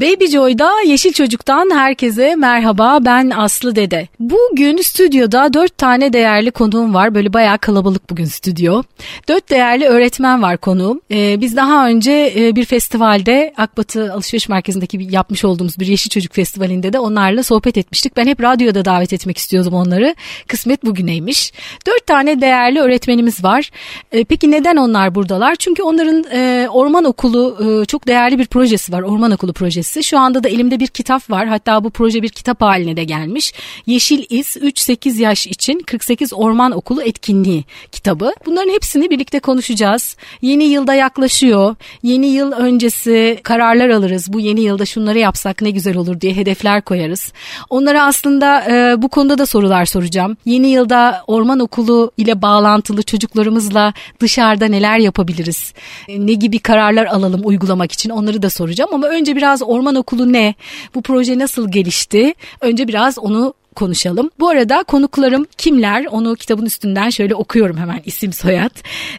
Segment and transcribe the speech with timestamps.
[0.00, 4.08] Baby Joy'da Yeşil Çocuk'tan herkese merhaba ben Aslı Dede.
[4.20, 8.82] Bugün stüdyoda dört tane değerli konuğum var böyle bayağı kalabalık bugün stüdyo.
[9.28, 11.00] Dört değerli öğretmen var konuğum.
[11.10, 16.32] Ee, biz daha önce e, bir festivalde Akbatı Alışveriş Merkezi'ndeki yapmış olduğumuz bir Yeşil Çocuk
[16.32, 18.16] Festivali'nde de onlarla sohbet etmiştik.
[18.16, 20.14] Ben hep radyoda davet etmek istiyordum onları.
[20.48, 21.52] Kısmet bugüneymiş.
[21.86, 23.70] Dört tane değerli öğretmenimiz var.
[24.12, 25.56] Ee, peki neden onlar buradalar?
[25.56, 29.02] Çünkü onların e, Orman Okulu e, çok değerli bir projesi var.
[29.02, 30.04] Orman Okulu projesi projesi.
[30.04, 31.46] Şu anda da elimde bir kitap var.
[31.48, 33.52] Hatta bu proje bir kitap haline de gelmiş.
[33.86, 38.32] Yeşil İz 3-8 yaş için 48 Orman Okulu etkinliği kitabı.
[38.46, 40.16] Bunların hepsini birlikte konuşacağız.
[40.42, 41.76] Yeni yılda yaklaşıyor.
[42.02, 44.32] Yeni yıl öncesi kararlar alırız.
[44.32, 47.32] Bu yeni yılda şunları yapsak ne güzel olur diye hedefler koyarız.
[47.70, 50.36] Onlara aslında e, bu konuda da sorular soracağım.
[50.44, 55.72] Yeni yılda Orman Okulu ile bağlantılı çocuklarımızla dışarıda neler yapabiliriz?
[56.08, 58.90] E, ne gibi kararlar alalım uygulamak için onları da soracağım.
[58.94, 60.54] Ama önce biraz Orman Okulu ne?
[60.94, 62.34] Bu proje nasıl gelişti?
[62.60, 64.30] Önce biraz onu konuşalım.
[64.40, 66.06] Bu arada konuklarım kimler?
[66.10, 68.70] Onu kitabın üstünden şöyle okuyorum hemen isim soyad.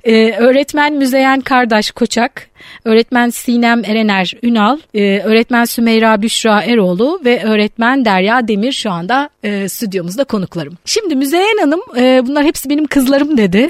[0.03, 2.49] Ee, öğretmen Müzeyen Kardeş Koçak,
[2.85, 9.29] öğretmen Sinem Erener Ünal, e, öğretmen Sümeyra Büşra Eroğlu ve öğretmen Derya Demir şu anda
[9.43, 10.77] e, stüdyomuzda konuklarım.
[10.85, 13.69] Şimdi Müzeyen Hanım e, bunlar hepsi benim kızlarım dedi.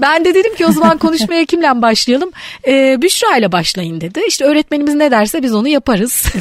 [0.00, 2.30] ben de dedim ki o zaman konuşmaya kimle başlayalım?
[2.66, 4.20] E, Büşra ile başlayın dedi.
[4.28, 6.12] İşte öğretmenimiz ne derse biz onu yaparız.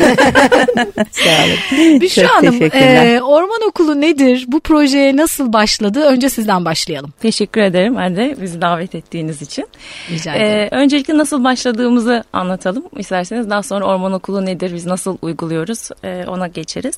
[1.11, 2.01] Sağ olun.
[2.01, 4.45] Büşra Çok Hanım e, Orman Okulu nedir?
[4.47, 5.99] Bu projeye nasıl başladı?
[5.99, 7.13] Önce sizden başlayalım.
[7.21, 9.67] Teşekkür ederim ben de bizi davet ettiğiniz için.
[10.09, 10.69] Rica ederim.
[10.73, 12.83] Ee, öncelikle nasıl başladığımızı anlatalım.
[12.97, 14.73] İsterseniz daha sonra Orman Okulu nedir?
[14.73, 15.89] Biz nasıl uyguluyoruz?
[16.03, 16.97] Ee, ona geçeriz.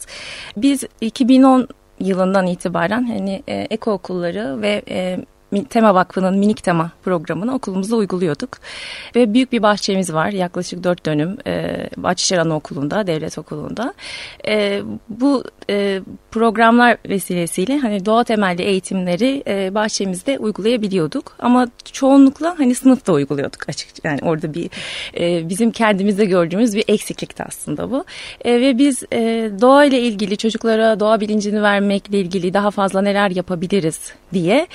[0.58, 1.68] Biz 2010
[2.00, 5.20] yılından itibaren hani e, eko okulları ve e,
[5.70, 8.50] Tema Vakfı'nın minik tema programını okulumuzda uyguluyorduk.
[9.16, 10.30] Ve büyük bir bahçemiz var.
[10.30, 13.94] Yaklaşık dört dönüm e, Bahçeşehir Anaokulu'nda, devlet okulunda.
[14.48, 21.36] E, bu e, programlar vesilesiyle hani doğa temelli eğitimleri e, bahçemizde uygulayabiliyorduk.
[21.40, 24.06] Ama çoğunlukla hani sınıfta uyguluyorduk açık.
[24.06, 24.70] Yani orada bir
[25.20, 28.06] e, bizim kendimizde gördüğümüz bir eksiklikti aslında bu.
[28.46, 33.32] E, ve biz e, doğa ile ilgili çocuklara doğa bilincini vermekle ilgili daha fazla neler
[33.32, 34.68] yapabiliriz diye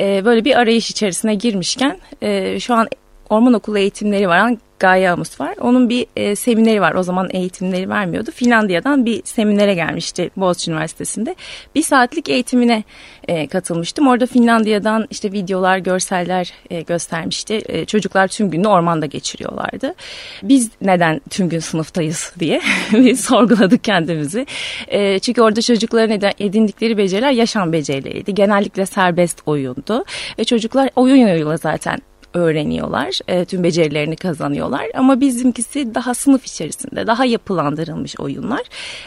[0.00, 2.88] e, böyle bir arayış içerisine girmişken e, şu an
[3.30, 4.52] orman okulu eğitimleri var.
[4.78, 5.54] Gaye Amus var.
[5.60, 6.94] Onun bir e, semineri var.
[6.94, 8.30] O zaman eğitimleri vermiyordu.
[8.30, 11.34] Finlandiya'dan bir seminere gelmişti Boğaziçi Üniversitesi'nde.
[11.74, 12.84] Bir saatlik eğitimine
[13.28, 14.08] e, katılmıştım.
[14.08, 17.62] Orada Finlandiya'dan işte videolar, görseller e, göstermişti.
[17.68, 19.94] E, çocuklar tüm günü ormanda geçiriyorlardı.
[20.42, 22.60] Biz neden tüm gün sınıftayız diye
[22.92, 24.46] bir sorguladık kendimizi.
[24.88, 28.34] E, çünkü orada çocukların edindikleri beceriler yaşam becerileriydi.
[28.34, 30.04] Genellikle serbest oyundu.
[30.38, 31.98] Ve çocuklar oyun yoluyla zaten
[32.34, 33.18] öğreniyorlar.
[33.28, 34.86] E, tüm becerilerini kazanıyorlar.
[34.94, 38.62] Ama bizimkisi daha sınıf içerisinde, daha yapılandırılmış oyunlar.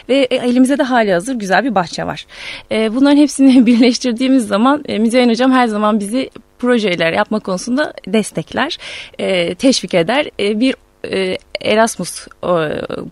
[0.08, 2.26] Ve e, elimizde de hali hazır güzel bir bahçe var.
[2.72, 8.78] E, bunların hepsini birleştirdiğimiz zaman e, Müzeyyen Hocam her zaman bizi projeler yapma konusunda destekler,
[9.18, 10.30] e, teşvik eder.
[10.40, 10.74] E, bir
[11.04, 12.52] e, Erasmus e,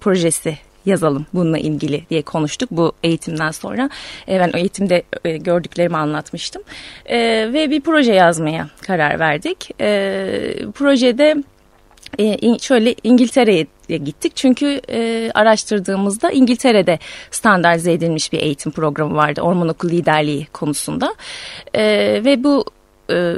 [0.00, 3.91] projesi yazalım bununla ilgili diye konuştuk bu eğitimden sonra.
[4.28, 6.62] E, ben eğitimde e, gördüklerimi anlatmıştım.
[7.06, 7.19] E,
[7.52, 9.70] ve bir proje yazmaya karar verdik.
[9.80, 9.86] E,
[10.74, 11.36] projede
[12.19, 16.98] e, şöyle İngiltere'ye gittik çünkü e, araştırdığımızda İngiltere'de
[17.30, 21.14] standartize edilmiş bir eğitim programı vardı orman okulu liderliği konusunda
[21.74, 21.82] e,
[22.24, 22.64] ve bu
[23.10, 23.34] e,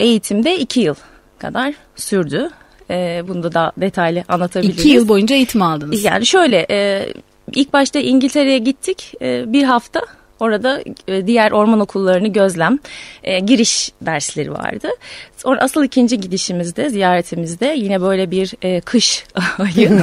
[0.00, 0.94] eğitimde iki yıl
[1.38, 2.50] kadar sürdü
[2.90, 4.78] e, bunu da daha detaylı anlatabiliriz.
[4.78, 6.04] İki yıl boyunca eğitim aldınız.
[6.04, 7.08] Yani şöyle e,
[7.54, 10.00] ilk başta İngiltere'ye gittik e, bir hafta
[10.40, 12.78] Orada e, diğer orman okullarını gözlem,
[13.22, 14.88] e, giriş dersleri vardı.
[15.42, 19.24] Sonra asıl ikinci gidişimizde, ziyaretimizde yine böyle bir e, kış
[19.58, 20.02] ayı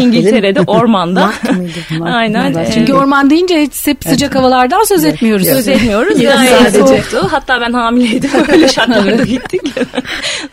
[0.00, 1.20] İngiltere'de ormanda.
[1.20, 1.78] Mart mıydı?
[1.98, 2.52] Mart, Aynen.
[2.52, 2.72] Mart.
[2.74, 5.46] Çünkü orman deyince hep sıcak havalardan söz etmiyoruz.
[5.46, 6.20] Söz etmiyoruz.
[6.20, 7.28] Gayet soğuktu.
[7.30, 8.30] Hatta ben hamileydim.
[8.48, 9.62] Öyle şartlarda gittik.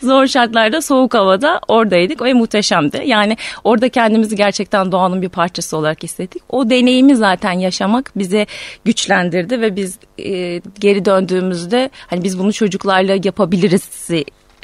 [0.02, 2.22] Zor şartlarda soğuk havada oradaydık.
[2.22, 3.02] O muhteşemdi.
[3.06, 6.42] Yani orada kendimizi gerçekten doğanın bir parçası olarak hissettik.
[6.48, 8.46] O deneyimi zaten yaşamak bize
[8.84, 13.82] güçlendirdi ve biz e, geri döndüğümüzde hani biz bunu çocuklarla yapabiliriz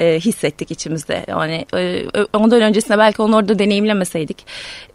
[0.03, 1.25] e, hissettik içimizde.
[1.27, 4.45] Yani e, ondan öncesinde belki onu orada deneyimlemeseydik,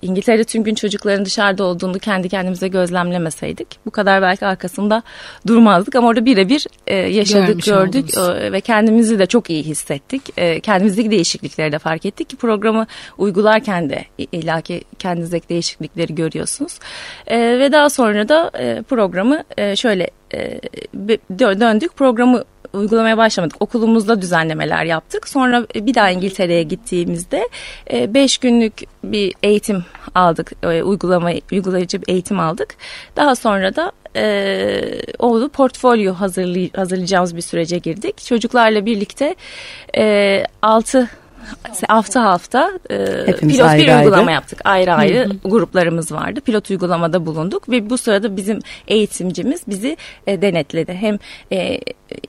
[0.02, 5.02] İngiltere'de tüm gün çocukların dışarıda olduğunu kendi kendimize gözlemlemeseydik, bu kadar belki arkasında
[5.46, 5.96] durmazdık.
[5.96, 10.22] Ama orada birebir e, yaşadık, Görmüş gördük e, ve kendimizi de çok iyi hissettik.
[10.36, 12.86] E, kendimizdeki değişiklikleri de fark ettik ki programı
[13.18, 16.78] uygularken de illaki kendinizdeki değişiklikleri görüyorsunuz.
[17.26, 20.60] E, ve daha sonra da e, programı e, şöyle e,
[21.38, 21.96] döndük.
[21.96, 23.62] Programı uygulamaya başlamadık.
[23.62, 25.28] Okulumuzda düzenlemeler yaptık.
[25.28, 27.48] Sonra bir daha İngiltere'ye gittiğimizde
[27.92, 28.72] 5 e, günlük
[29.04, 29.84] bir eğitim
[30.14, 30.52] aldık.
[30.62, 32.76] E, uygulama uygulayıcı bir eğitim aldık.
[33.16, 34.80] Daha sonra da e,
[35.18, 38.18] oldu portfolyo hazırlay hazırlayacağımız bir sürece girdik.
[38.18, 39.34] Çocuklarla birlikte
[39.96, 41.08] e, 6
[41.88, 44.30] hafta hafta e, pilot ayrı bir uygulama ayrı.
[44.30, 44.60] yaptık.
[44.64, 46.40] Ayrı ayrı gruplarımız vardı.
[46.40, 48.58] Pilot uygulamada bulunduk ve bu sırada bizim
[48.88, 49.96] eğitimcimiz bizi
[50.26, 50.92] e, denetledi.
[50.92, 51.18] Hem
[51.52, 51.80] e,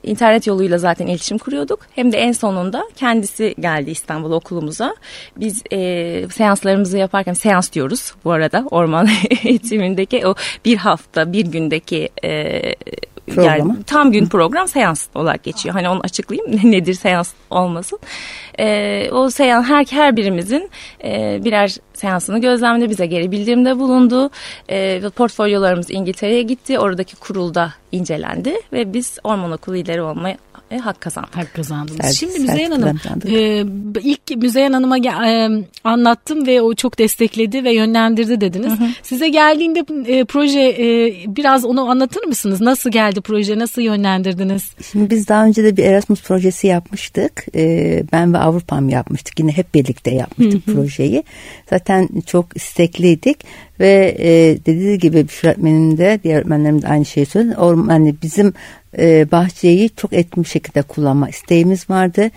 [0.02, 4.96] internet yoluyla zaten iletişim kuruyorduk hem de en sonunda kendisi geldi İstanbul okulumuza.
[5.36, 9.08] Biz e, seanslarımızı yaparken seans diyoruz bu arada orman
[9.44, 10.34] eğitimindeki o
[10.64, 12.62] bir hafta bir gündeki e,
[13.34, 13.58] Programı.
[13.58, 15.74] yani tam gün program seans olarak geçiyor.
[15.74, 17.98] Hani onu açıklayayım nedir seans olmasın.
[18.58, 20.70] Ee, o seans her her birimizin
[21.04, 24.30] e, birer seansını gözlemle bize geri bildirimde bulundu.
[24.70, 26.78] E, portfolyolarımız İngiltere'ye gitti.
[26.78, 30.36] Oradaki kurulda incelendi ve biz orman okulu lideri olmaya
[30.70, 31.36] e, hak kazandık.
[31.36, 32.00] Hak kazandınız.
[32.00, 33.64] Sertif- Şimdi Müzeyyen Hanım e,
[34.02, 35.48] ilk Müzeyyen Hanım'a e,
[35.84, 38.72] anlattım ve o çok destekledi ve yönlendirdi dediniz.
[39.02, 42.60] Size geldiğinde e, proje e, biraz onu anlatır mısınız?
[42.60, 43.58] Nasıl geldi proje?
[43.58, 44.70] Nasıl yönlendirdiniz?
[44.92, 47.46] Şimdi biz daha önce de bir Erasmus projesi yapmıştık.
[47.54, 49.40] Ee, ben ve Avrupa'm yapmıştık.
[49.40, 51.24] Yine hep birlikte yapmıştık projeyi.
[51.70, 53.38] Zaten çok istekliydik
[53.80, 57.54] ve e, dediği gibi bir öğretmenim de diğer öğretmenlerim de aynı şeyi söyledi.
[57.88, 58.54] Hani bizim
[58.98, 62.30] e, bahçeyi çok etkin şekilde kullanma isteğimiz vardı.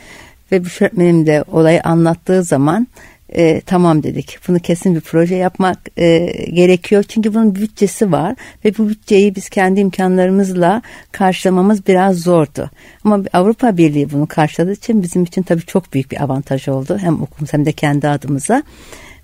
[0.51, 2.88] Ve bir öğretmenim de olayı anlattığı zaman
[3.35, 4.39] e, tamam dedik.
[4.47, 7.03] Bunu kesin bir proje yapmak e, gerekiyor.
[7.03, 8.35] Çünkü bunun bütçesi var
[8.65, 12.69] ve bu bütçeyi biz kendi imkanlarımızla karşılamamız biraz zordu.
[13.03, 16.97] Ama Avrupa Birliği bunu karşıladığı için bizim için tabii çok büyük bir avantaj oldu.
[17.01, 18.63] Hem okulumuz hem de kendi adımıza.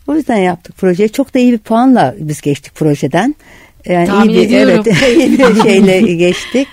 [0.07, 1.09] O yüzden yaptık projeyi.
[1.09, 3.35] Çok da iyi bir puanla biz geçtik projeden.
[3.85, 4.83] Yani Tahmin iyi bir, ediyorum.
[4.85, 6.67] Evet, iyi bir şeyle geçtik.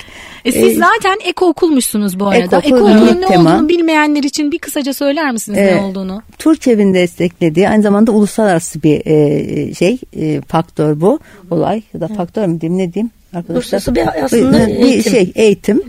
[0.47, 2.59] E, siz Ee, zaten eko okulmuşsunuz bu arada.
[2.59, 3.55] Eko Eko okul, okulun ne tema.
[3.55, 5.83] olduğunu bilmeyenler için bir kısaca söyler misiniz ne Evet.
[5.83, 6.23] olduğunu?
[6.39, 11.19] Turçev'in desteklediği aynı zamanda uluslararası bir e, şey e, faktör bu
[11.51, 15.13] olay ya da faktör mü diyeyim ne diyeyim arkadaşlar Uluslararası bir aslında bir eğitim.
[15.13, 15.83] şey eğitim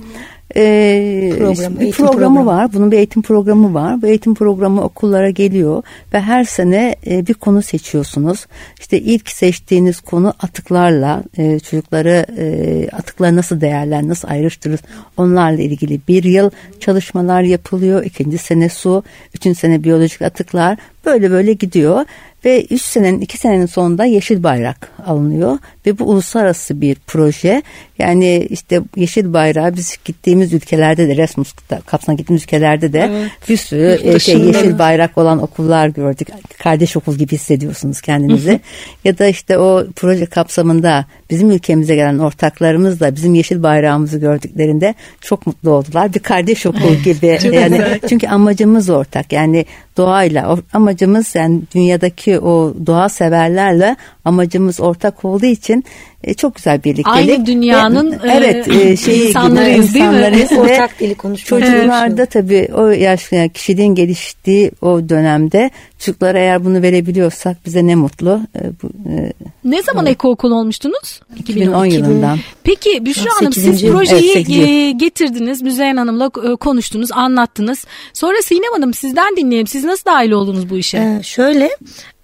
[0.55, 2.45] e, Programı, bir programı programı.
[2.45, 2.73] var.
[2.73, 4.01] Bunun bir eğitim programı var.
[4.01, 5.83] Bu eğitim programı okullara geliyor
[6.13, 8.47] ve her sene e, bir konu seçiyorsunuz.
[8.79, 14.81] İşte ilk seçtiğiniz konu atıklarla e, çocukları e, atıkları nasıl değerler nasıl ayrıştırırız?
[15.17, 16.49] Onlarla ilgili bir yıl
[16.79, 18.03] çalışmalar yapılıyor.
[18.03, 19.03] İkinci sene su
[19.35, 20.77] üçüncü sene biyolojik atıklar.
[21.05, 22.05] Böyle böyle gidiyor
[22.47, 27.61] ve 3 senenin 2 senenin sonunda yeşil bayrak alınıyor ve bu uluslararası bir proje.
[27.99, 31.53] Yani işte yeşil bayrağı biz gittiğimiz ülkelerde de Erasmus
[31.85, 36.27] kapsamına gittiğimiz ülkelerde de bir sürü e, şey yeşil bayrak olan okullar gördük.
[36.57, 38.59] Kardeş okul gibi hissediyorsunuz kendinizi.
[39.03, 44.95] ya da işte o proje kapsamında bizim ülkemize gelen ortaklarımız da bizim yeşil bayrağımızı gördüklerinde
[45.21, 46.13] çok mutlu oldular.
[46.13, 49.31] Bir kardeş okul gibi yani çünkü amacımız ortak.
[49.31, 49.65] Yani
[49.97, 50.57] doğayla.
[50.73, 53.95] Amacımız yani dünyadaki o doğa severlerle
[54.25, 55.83] amacımız ortak olduğu için
[56.27, 57.07] e, çok güzel birliktelik.
[57.07, 60.47] Aynı dünyanın, Ve- evet e, şeyi gibi, insanlarıyız, değil mi?
[60.59, 61.61] Ortak dili konuşmak.
[61.61, 65.69] Çocuklarda tabii o yaş yani kişiliğin geliştiği o dönemde
[65.99, 68.41] çocuklara eğer bunu verebiliyorsak bize ne mutlu.
[68.55, 69.33] E, bu, e,
[69.65, 71.21] Ne zaman eko okul olmuştunuz?
[71.37, 72.39] 2010 yılından.
[72.63, 75.61] Peki Büşra Hanım siz projeyi Evet, e, getirdiniz.
[75.61, 77.85] Müzeyyen Hanım'la e, konuştunuz, anlattınız.
[78.13, 79.67] Sonra Sinem Hanım sizden dinleyelim.
[79.67, 80.97] Siz nasıl dahil oldunuz bu işe?
[80.97, 81.69] Ee, şöyle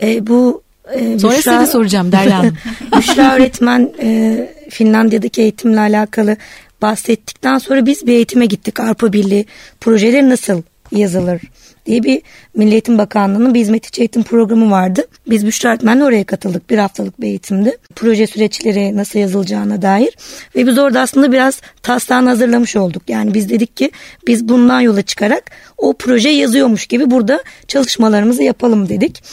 [0.04, 2.58] e, bu e, Sonra size de soracağım Derya Hanım.
[2.98, 4.38] Büşra öğretmen e,
[4.70, 6.38] Finlandiya'daki eğitimle alakalı
[6.82, 8.80] bahsettikten sonra biz bir eğitime gittik.
[8.80, 9.46] Avrupa Birliği
[9.82, 10.62] projeleri nasıl
[10.92, 11.42] yazılır
[11.86, 12.22] diye bir
[12.56, 15.06] Milli Eğitim Bakanlığı'nın bir hizmet içi eğitim programı vardı.
[15.30, 16.70] Biz Büşra öğretmenle oraya katıldık.
[16.70, 17.78] Bir haftalık bir eğitimdi.
[17.96, 20.18] Proje süreçleri nasıl yazılacağına dair.
[20.56, 23.04] Ve biz orada aslında biraz taslağını hazırlamış olduk.
[23.08, 23.92] Yani biz dedik ki
[24.28, 29.24] biz bundan yola çıkarak o proje yazıyormuş gibi burada çalışmalarımızı yapalım dedik.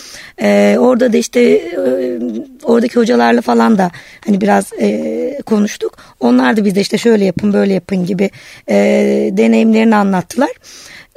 [0.43, 2.19] Ee, orada da işte e,
[2.63, 3.91] oradaki hocalarla falan da
[4.25, 5.99] hani biraz e, konuştuk.
[6.21, 8.31] Onlar da bize işte şöyle yapın böyle yapın gibi
[8.69, 8.77] e,
[9.33, 10.51] deneyimlerini anlattılar.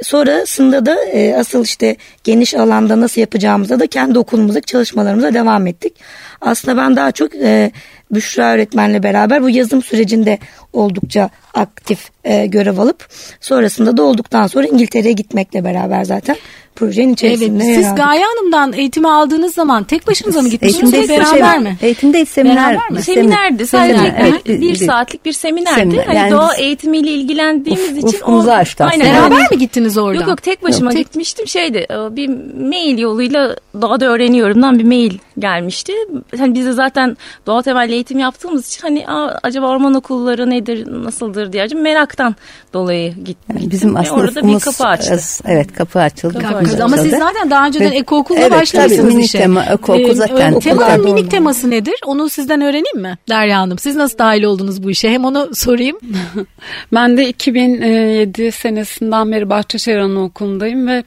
[0.02, 5.94] Sonrasında da e, asıl işte geniş alanda nasıl yapacağımıza da kendi okulumuzdaki çalışmalarımıza devam ettik.
[6.42, 7.72] Aslında ben daha çok e,
[8.12, 10.40] Büşra öğretmenle beraber bu yazım sürecinde
[10.74, 13.07] oldukça aktif e, görev alıp
[13.41, 16.36] sonrasında da olduktan sonra İngiltere'ye gitmekle beraber zaten
[16.75, 17.95] projenin evet, içerisinde yer siz.
[17.95, 20.74] Gaye Hanım'dan eğitimi aldığınız zaman tek başınıza mı gittiniz?
[20.74, 21.77] Eğitimde yoksa ise beraber şey- mi?
[21.81, 22.55] Eğitimde seminer.
[22.57, 23.00] Beraber mi?
[23.00, 25.79] seminer- Seminerdi sadece seminer, bir, evet, bir, bir- saatlik bir seminerdi.
[25.79, 29.03] Seminer, Hani yani doğa biz- eğitimiyle ilgilendiğimiz Uf- için ufkumuzu açtı aslında.
[29.03, 29.15] Aynen.
[29.22, 30.19] Beraber Yani- mi gittiniz orada?
[30.19, 32.27] Yok yok tek başıma Yok, tek- gitmiştim şeydi e, bir
[32.69, 35.93] mail yoluyla doğada öğreniyorumdan bir mail gelmişti.
[36.38, 37.17] Hani biz de zaten
[37.48, 39.05] doğa temelli temelli eğitim yaptığımız için hani
[39.43, 42.36] acaba orman okulları nedir, nasıldır diye meraktan
[42.74, 43.56] dolayı gittim.
[43.60, 45.20] Yani bizim aslında orada bir kapı açtı.
[45.46, 46.40] Evet kapı açıldı.
[46.40, 46.84] Kapı açıldı.
[46.84, 49.38] Ama siz zaten daha önceden Ve, ekookulla evet, başlamışsınız minik işe.
[49.38, 50.60] tema, ekookul ee, zaten.
[50.60, 51.96] Temanın minik teması nedir?
[52.06, 53.80] Onu sizden öğreneyim mi Derya Hanım?
[53.80, 55.10] Siz nasıl dahil oldunuz bu işe?
[55.10, 55.98] Hem onu sorayım.
[56.94, 61.04] ben de 2007 senesinden beri Bahçeşehir Anaokulu'ndayım ve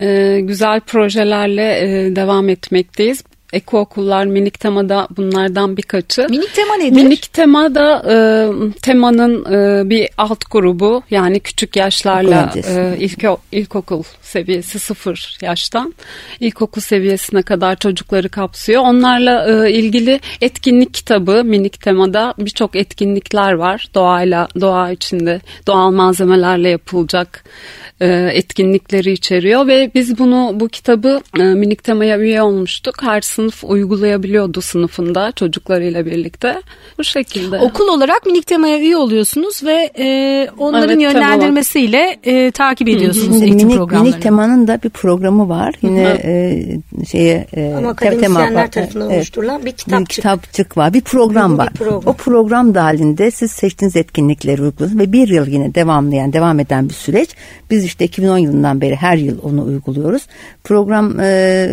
[0.00, 3.24] e, güzel projelerle e, devam etmekteyiz.
[3.52, 6.26] Eko okullar minik temada bunlardan birkaçı.
[6.30, 7.02] Minik tema nedir?
[7.02, 8.16] Minik tema da e,
[8.82, 15.94] temanın e, bir alt grubu yani küçük yaşlarla e, ilk ilkokul seviyesi sıfır yaştan
[16.40, 18.82] ilkokul seviyesine kadar çocukları kapsıyor.
[18.82, 23.86] Onlarla e, ilgili etkinlik kitabı minik temada birçok etkinlikler var.
[23.94, 27.44] Doğayla doğa içinde doğal malzemelerle yapılacak
[28.00, 33.02] e, etkinlikleri içeriyor ve biz bunu bu kitabı e, minik temaya üye olmuştuk.
[33.02, 36.62] Her sınıf uygulayabiliyordu sınıfında çocuklarıyla birlikte.
[36.98, 37.58] Bu şekilde.
[37.58, 43.44] Okul olarak minik temaya üye oluyorsunuz ve e, onların evet, yönlendirmesiyle e, takip ediyorsunuz Hı-hı.
[43.44, 44.08] eğitim minik, programlarını.
[44.08, 45.74] Minik temanın da bir programı var.
[45.82, 50.08] Yine e, şeye e, Ama akademisyenler tema, tarafından evet, oluşturulan bir kitapçık.
[50.08, 50.94] Bir kitapçık var.
[50.94, 51.70] Bir program var.
[51.70, 52.02] Bir program.
[52.06, 56.94] O program dahilinde siz seçtiğiniz etkinlikleri uyguluyorsunuz ve bir yıl yine devamlayan, devam eden bir
[56.94, 57.30] süreç.
[57.70, 60.26] Biz işte 2010 yılından beri her yıl onu uyguluyoruz.
[60.64, 61.68] Program e,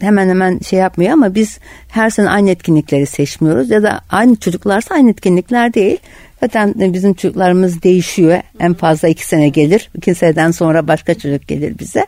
[0.00, 4.94] hemen hemen şey yapmıyor ama biz her sene aynı etkinlikleri seçmiyoruz ya da aynı çocuklarsa
[4.94, 5.98] aynı etkinlikler değil.
[6.40, 8.40] Zaten bizim çocuklarımız değişiyor.
[8.60, 9.90] En fazla iki sene gelir.
[9.94, 12.06] İki seneden sonra başka çocuk gelir bize.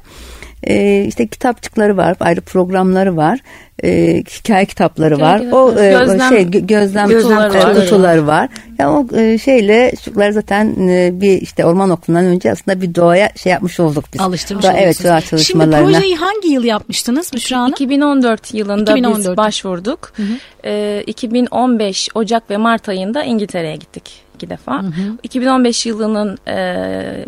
[0.67, 3.41] Ee, işte kitapçıkları var, ayrı programları var
[3.85, 5.43] e, hikaye kitapları var.
[5.53, 8.49] O e, gözlem, şey gözlem, gözlem kutuları var.
[8.79, 13.31] Ya o e, şeyle çocuklar zaten e, bir işte orman okulundan önce aslında bir doğaya
[13.37, 14.21] şey yapmış olduk biz.
[14.21, 14.77] Alıştırmış olduk.
[14.79, 15.77] Evet, doğa çalışmalarına.
[15.77, 17.73] Şimdi projeyi hangi yıl yapmıştınız Büşra Hanım?
[17.73, 19.19] 2014 yılında 2014.
[19.19, 20.13] biz başvurduk.
[20.17, 20.37] Hı hı.
[20.65, 24.83] E, 2015 Ocak ve Mart ayında İngiltere'ye gittik iki defa.
[24.83, 25.19] Hı hı.
[25.23, 27.25] 2015 yılının e,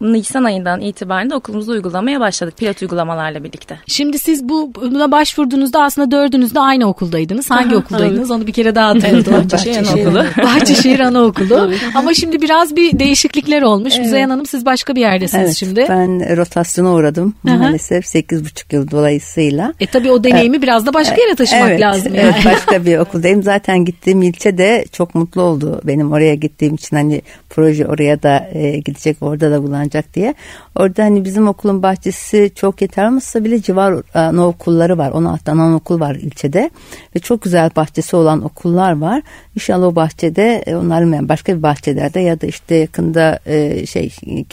[0.00, 3.78] Nisan ayından itibaren de okulumuzda uygulamaya başladık pilot uygulamalarla birlikte.
[3.86, 7.50] Şimdi siz bu buna başvurduğunuzda aslında dördünüz de aynı okuldaydınız.
[7.50, 8.30] Hangi okuldaydınız?
[8.30, 9.40] Onu bir kere daha hatırlatalım.
[9.40, 10.24] Evet, Bahçeşehir Anaokulu.
[10.38, 11.72] Bahçeşehir Anaokulu.
[11.94, 13.92] Ama şimdi biraz bir değişiklikler olmuş.
[13.94, 14.04] Evet.
[14.04, 15.86] Müzeyyen Hanım siz başka bir yerdesiniz evet, şimdi.
[15.88, 17.58] Ben rotasyona uğradım Hı-hı.
[17.58, 19.74] maalesef 8,5 yıl dolayısıyla.
[19.80, 20.62] E tabii o deneyimi evet.
[20.62, 22.14] biraz da başka yere taşımak evet, lazım.
[22.14, 22.34] Yani.
[22.34, 23.42] Evet başka bir okuldayım.
[23.42, 25.80] Zaten gittiğim ilçe de çok mutlu oldu.
[25.84, 30.34] Benim oraya gittiğim için hani proje oraya da e, gidecek orada da kullanacak diye.
[30.76, 35.10] Orada hani bizim okulun bahçesi çok yeter olmasa bile civar anaokulları var.
[35.10, 36.70] 16 anaokul var ilçede
[37.16, 39.22] ve çok güzel bahçesi olan okullar var.
[39.54, 44.10] İnşallah o bahçede e, onların yani başka bir bahçelerde ya da işte yakında e, şey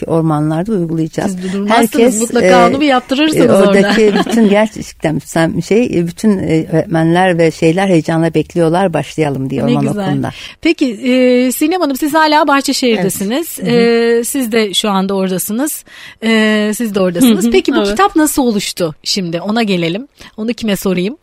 [0.07, 1.35] ormanlarda uygulayacağız.
[1.41, 4.25] Siz Herkes mutlaka e, onu bir yaptırırsınız e, oradaki orada.
[4.29, 5.19] bütün gerçekten
[5.67, 10.29] şey e, bütün öğretmenler ve şeyler heyecanla bekliyorlar başlayalım diye orman okulunda.
[10.61, 13.59] Peki e, Sinem Hanım siz hala Bahçeşehir'desiniz.
[13.61, 13.71] Evet.
[13.71, 15.83] E, siz de şu anda oradasınız.
[16.23, 17.49] E, siz de oradasınız.
[17.51, 17.87] Peki bu evet.
[17.87, 19.41] kitap nasıl oluştu şimdi?
[19.41, 20.07] Ona gelelim.
[20.37, 21.17] Onu kime sorayım?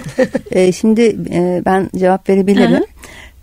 [0.50, 2.84] e, şimdi e, ben cevap verebilirim.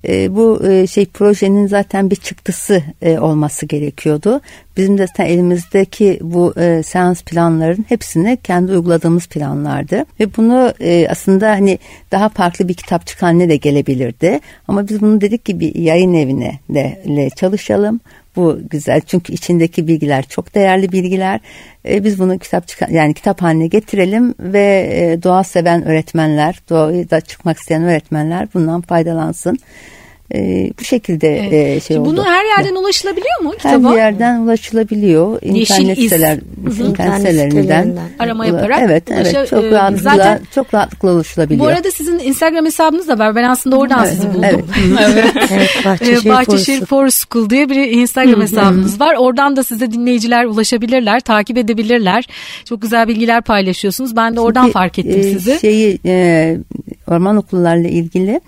[0.07, 4.41] E, bu e, şey projenin zaten bir çıktısı e, olması gerekiyordu.
[4.77, 11.07] Bizim de zaten elimizdeki bu e, seans planların hepsini kendi uyguladığımız planlardı ve bunu e,
[11.09, 11.79] aslında hani
[12.11, 14.39] daha farklı bir kitap haline de gelebilirdi.
[14.67, 17.99] Ama biz bunu dedik ki bir yayın evine de çalışalım.
[18.35, 21.39] Bu güzel çünkü içindeki bilgiler çok değerli bilgiler.
[21.89, 27.09] E, biz bunu kitap çıkan yani kitap haline getirelim ve e, doğa seven öğretmenler, doğayı
[27.09, 29.59] da çıkmak isteyen öğretmenler bundan faydalansın
[30.35, 31.53] e, bu şekilde evet.
[31.53, 32.09] e, şey Şimdi oldu.
[32.09, 33.91] Bunu her yerden ulaşılabiliyor mu kitaba?
[33.91, 35.39] Her yerden ulaşılabiliyor.
[35.41, 36.39] İnternet siteler,
[36.87, 38.79] internet sitelerinden arama yaparak.
[38.81, 39.47] Evet, evet.
[39.49, 41.65] Çok e, rahatlıkla zaten, çok rahatlıkla ulaşılabiliyor.
[41.65, 43.35] Bu arada sizin Instagram hesabınız da var.
[43.35, 44.43] Ben aslında oradan evet, sizi buldum.
[44.43, 44.65] Evet.
[45.11, 45.35] evet.
[45.51, 49.15] evet Bahçeşehir, Bahçeşehir Forest School diye bir Instagram hesabınız var.
[49.19, 52.27] Oradan da size dinleyiciler ulaşabilirler, takip edebilirler.
[52.65, 54.15] Çok güzel bilgiler paylaşıyorsunuz.
[54.15, 55.59] Ben de oradan Şimdi, fark ettim e, sizi.
[55.59, 56.57] Şeyi e,
[57.07, 58.41] orman okullarla ilgili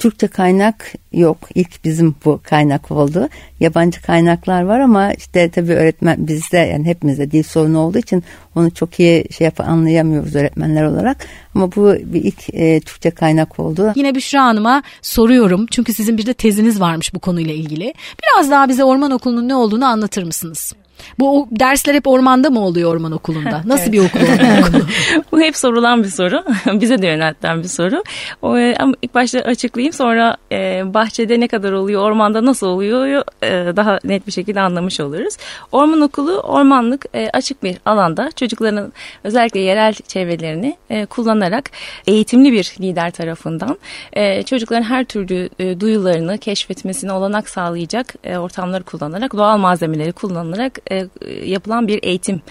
[0.00, 1.38] Türkçe kaynak yok.
[1.54, 3.28] İlk bizim bu kaynak oldu.
[3.60, 8.24] Yabancı kaynaklar var ama işte tabii öğretmen bizde yani hepimizde dil sorunu olduğu için
[8.56, 11.16] onu çok iyi şey yap anlayamıyoruz öğretmenler olarak.
[11.54, 13.92] Ama bu bir ilk e, Türkçe kaynak oldu.
[13.96, 15.66] Yine Büşra Hanım'a soruyorum.
[15.70, 17.94] Çünkü sizin bir de teziniz varmış bu konuyla ilgili.
[18.22, 20.72] Biraz daha bize orman okulunun ne olduğunu anlatır mısınız?
[21.18, 23.62] Bu dersler hep ormanda mı oluyor orman okulunda?
[23.66, 24.86] Nasıl bir okul orman okulu?
[25.32, 26.44] Bu hep sorulan bir soru.
[26.80, 28.02] Bize de yöneltilen bir soru.
[28.42, 33.22] O, e, ama ilk başta açıklayayım sonra e, bahçede ne kadar oluyor, ormanda nasıl oluyor
[33.42, 35.36] e, daha net bir şekilde anlamış oluruz.
[35.72, 38.92] Orman okulu ormanlık e, açık bir alanda çocukların
[39.24, 41.70] özellikle yerel çevrelerini e, kullanarak
[42.06, 43.78] eğitimli bir lider tarafından
[44.12, 50.78] e, çocukların her türlü e, duyularını keşfetmesine olanak sağlayacak e, ortamları kullanarak doğal malzemeleri kullanarak
[50.90, 51.08] e,
[51.44, 52.42] yapılan bir eğitim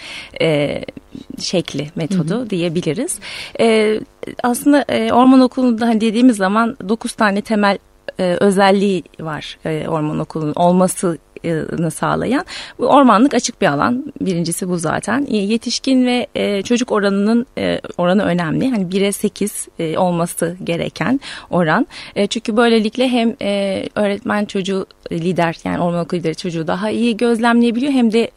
[0.41, 0.81] e,
[1.39, 2.50] şekli metodu hı hı.
[2.50, 3.19] diyebiliriz.
[3.60, 4.00] E,
[4.43, 7.77] aslında e, orman okulunda hani dediğimiz zaman 9 tane temel
[8.19, 11.17] e, özelliği var e, orman okulunun olması
[11.91, 12.46] sağlayan.
[12.79, 14.13] Bu ormanlık açık bir alan.
[14.22, 15.25] Birincisi bu zaten.
[15.29, 18.69] Yetişkin ve e, çocuk oranının e, oranı önemli.
[18.69, 21.19] Hani 1'e 8 e, olması gereken
[21.50, 21.88] oran.
[22.15, 27.17] E, çünkü böylelikle hem e, öğretmen çocuğu lider yani orman okulu lideri çocuğu daha iyi
[27.17, 27.93] gözlemleyebiliyor.
[27.93, 28.31] Hem de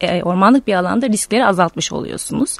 [0.00, 2.56] e, ormanlık bir alanda riskleri azaltmış oluyorsunuz.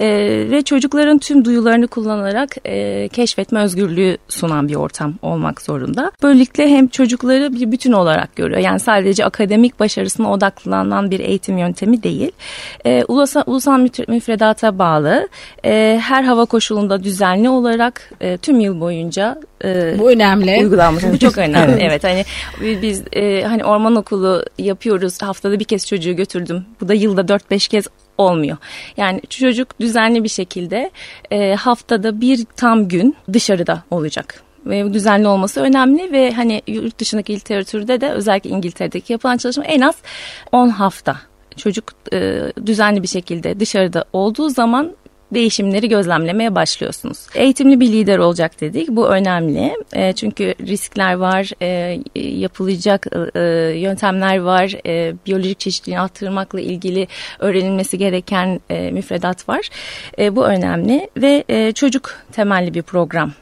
[0.00, 0.06] E,
[0.50, 6.10] ve çocukların tüm duyularını kullanarak e, keşfetme özgürlüğü sunan bir ortam olmak zorunda.
[6.22, 8.60] Böylelikle hem çocukları bir bütün olarak görüyor.
[8.60, 12.32] Yani sadece akademik başarısına odaklanan bir eğitim yöntemi değil.
[12.86, 13.78] E, ulusal, ulusal
[14.08, 15.28] müfredata bağlı
[15.64, 20.58] e, her hava koşulunda düzenli olarak e, tüm yıl boyunca e, bu önemli.
[20.60, 21.82] Uygulanması bu çok önemli.
[21.82, 22.24] evet hani
[22.82, 25.22] biz e, hani orman okulu yapıyoruz.
[25.22, 26.64] Haftada bir kez çocuğu götürdüm.
[26.80, 27.86] Bu da yılda 4-5 kez
[28.18, 28.56] olmuyor.
[28.96, 30.90] Yani çocuk düzenli bir şekilde
[31.30, 37.34] e, haftada bir tam gün dışarıda olacak ve düzenli olması önemli ve hani yurt dışındaki
[37.34, 39.94] literatürde de özellikle İngiltere'deki yapılan çalışma en az
[40.52, 41.16] 10 hafta
[41.56, 44.92] çocuk e, düzenli bir şekilde dışarıda olduğu zaman
[45.34, 47.26] değişimleri gözlemlemeye başlıyorsunuz.
[47.34, 48.88] Eğitimli bir lider olacak dedik.
[48.88, 49.74] Bu önemli.
[49.92, 53.40] E, çünkü riskler var, e, yapılacak e,
[53.78, 59.68] yöntemler var, e, biyolojik çeşitliliğini arttırmakla ilgili öğrenilmesi gereken e, müfredat var.
[60.18, 63.32] E, bu önemli ve e, çocuk temelli bir program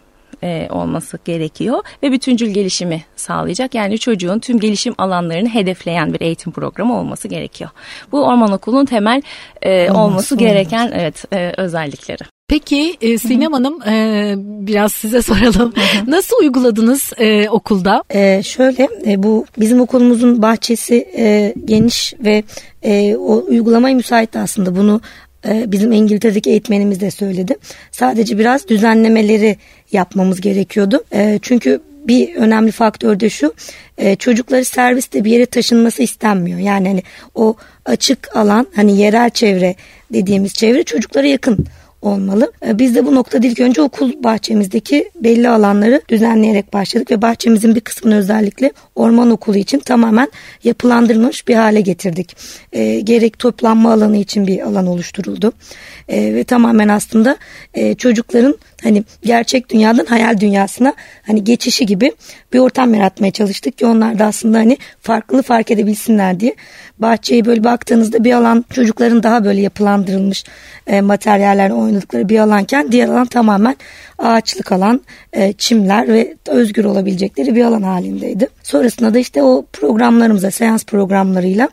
[0.45, 3.75] e, olması gerekiyor ve bütüncül gelişimi sağlayacak.
[3.75, 7.71] Yani çocuğun tüm gelişim alanlarını hedefleyen bir eğitim programı olması gerekiyor.
[8.13, 9.23] Bu orman okulunun temel
[9.63, 12.25] e, olması, olması gereken evet e, özellikleri.
[12.49, 15.73] Peki e, Sinem Hanım e, biraz size soralım.
[16.07, 18.03] Nasıl uyguladınız e, okulda?
[18.11, 22.43] E, şöyle e, bu bizim okulumuzun bahçesi e, geniş ve
[22.83, 24.77] e, o uygulamaya müsait aslında.
[24.77, 25.01] Bunu
[25.45, 27.57] bizim İngiltere'deki eğitmenimiz de söyledi.
[27.91, 29.57] Sadece biraz düzenlemeleri
[29.93, 31.05] yapmamız gerekiyordu.
[31.15, 33.55] E, çünkü bir önemli faktör de şu
[33.99, 36.59] e, çocukları serviste bir yere taşınması istenmiyor.
[36.59, 37.03] Yani hani
[37.35, 39.75] o açık alan hani yerel çevre
[40.13, 41.67] dediğimiz çevre çocuklara yakın
[42.05, 42.53] olmalı.
[42.67, 47.75] E, biz de bu noktada ilk önce okul bahçemizdeki belli alanları düzenleyerek başladık ve bahçemizin
[47.75, 50.29] bir kısmını özellikle orman okulu için tamamen
[50.65, 52.37] yapılandırılmış bir hale getirdik.
[52.73, 55.53] E, gerek toplanma alanı için bir alan oluşturuldu.
[56.09, 57.37] E, ve tamamen aslında
[57.75, 60.95] e, çocukların hani gerçek dünyadan hayal dünyasına
[61.27, 62.13] hani geçişi gibi
[62.53, 66.55] bir ortam yaratmaya çalıştık ki onlar da aslında hani farklı fark edebilsinler diye.
[66.99, 70.45] Bahçeyi böyle baktığınızda bir alan çocukların daha böyle yapılandırılmış
[70.87, 73.77] e, materyallerle oynadıkları bir alanken diğer alan tamamen
[74.19, 75.01] ağaçlık alan,
[75.33, 78.49] e, çimler ve özgür olabilecekleri bir alan halindeydi.
[78.63, 81.69] Sonrasında da işte o programlarımıza, seans programlarıyla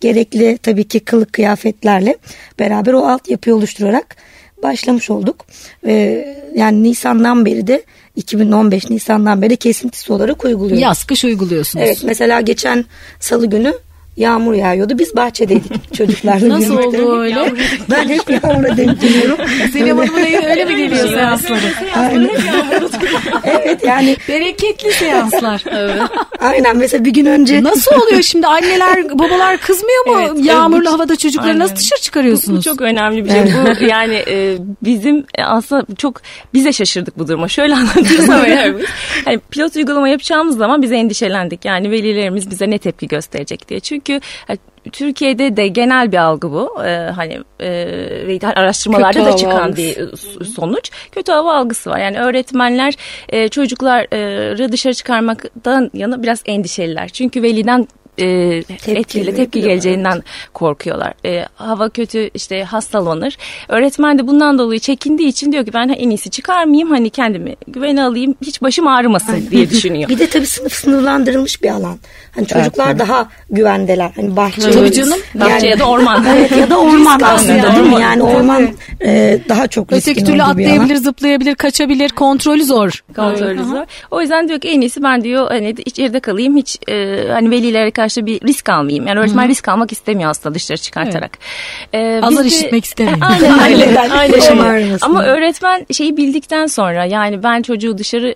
[0.00, 2.16] gerekli tabii ki kılık kıyafetlerle
[2.58, 4.16] beraber o altyapıyı oluşturarak
[4.62, 5.46] başlamış olduk.
[5.86, 7.82] Ee, yani Nisan'dan beri de
[8.16, 10.82] 2015 Nisan'dan beri kesintisiz olarak uyguluyoruz.
[10.82, 11.84] Yaz kış uyguluyorsunuz.
[11.86, 12.84] Evet mesela geçen
[13.20, 13.74] salı günü
[14.16, 14.98] yağmur yağıyordu.
[14.98, 16.48] Biz bahçedeydik çocuklarla.
[16.48, 17.52] Nasıl oldu öyle?
[17.90, 19.38] ben hep yağmura denk geliyorum.
[19.72, 21.60] Sinem Hanım'ın öyle mi geliyor seansları?
[21.96, 22.30] Aynen.
[23.44, 24.16] evet yani.
[24.28, 25.64] Bereketli seanslar.
[25.70, 26.02] evet.
[26.40, 27.62] Aynen mesela bir gün önce.
[27.62, 30.20] Nasıl oluyor şimdi anneler babalar kızmıyor mu?
[30.20, 31.58] Evet, Yağmurlu evet, havada çocukları aynen.
[31.58, 32.56] nasıl dışarı çıkarıyorsunuz?
[32.56, 33.42] Bu, bu çok önemli bir şey.
[33.42, 36.20] Bu yani e, bizim e, aslında çok
[36.54, 37.48] bize şaşırdık bu duruma.
[37.48, 38.86] Şöyle anlatırsam eğer biz.
[39.24, 41.64] Hani pilot uygulama yapacağımız zaman biz endişelendik.
[41.64, 43.80] Yani velilerimiz bize ne tepki gösterecek diye.
[43.80, 44.20] Çünkü çünkü
[44.92, 46.82] Türkiye'de de genel bir algı bu.
[46.84, 50.12] Ee, hani e, araştırmalarda kötü da çıkan algısı.
[50.42, 50.90] bir sonuç.
[51.12, 51.98] Kötü hava algısı var.
[51.98, 52.94] Yani öğretmenler
[53.28, 57.08] e, çocukları dışarı çıkarmaktan yana biraz endişeliler.
[57.08, 57.88] Çünkü veliden
[58.18, 60.22] e, tepki etkili tepki geleceğinden
[60.54, 61.14] korkuyorlar.
[61.24, 63.36] E, hava kötü işte hastalanır.
[63.68, 68.02] Öğretmen de bundan dolayı çekindiği için diyor ki ben en iyisi çıkarmayayım hani kendimi güvene
[68.02, 70.08] alayım hiç başım ağrımasın diye düşünüyor.
[70.08, 71.98] bir de tabii sınıf sınırlandırılmış bir alan.
[72.34, 72.98] Hani çocuklar evet.
[72.98, 74.10] daha güvendeler.
[74.16, 74.70] Hani bahçe.
[74.70, 75.20] Tabii canım.
[75.34, 76.24] Bahçe yani, ya da orman.
[76.36, 78.02] evet ya da orman aslında değil mi?
[78.02, 78.68] Yani orman
[79.04, 82.08] e, daha çok riskli Öteki türlü atlayabilir, zıplayabilir, kaçabilir.
[82.08, 83.04] Kontrolü zor.
[83.16, 83.84] Kontrolü zor.
[84.10, 87.90] O yüzden diyor ki en iyisi ben diyor hani içeride kalayım hiç e, hani velilere
[87.90, 89.06] karşı yaşta bir risk almayayım.
[89.06, 89.50] Yani öğretmen Hı-hı.
[89.50, 91.38] risk almak istemiyor aslında dışarı çıkartarak.
[91.92, 92.22] Evet.
[92.22, 93.18] Ee, Azar de, işitmek istemiyor.
[93.20, 94.58] Aynen aynen.
[94.58, 94.98] aynen.
[95.00, 98.34] Ama öğretmen şeyi bildikten sonra yani ben çocuğu dışarı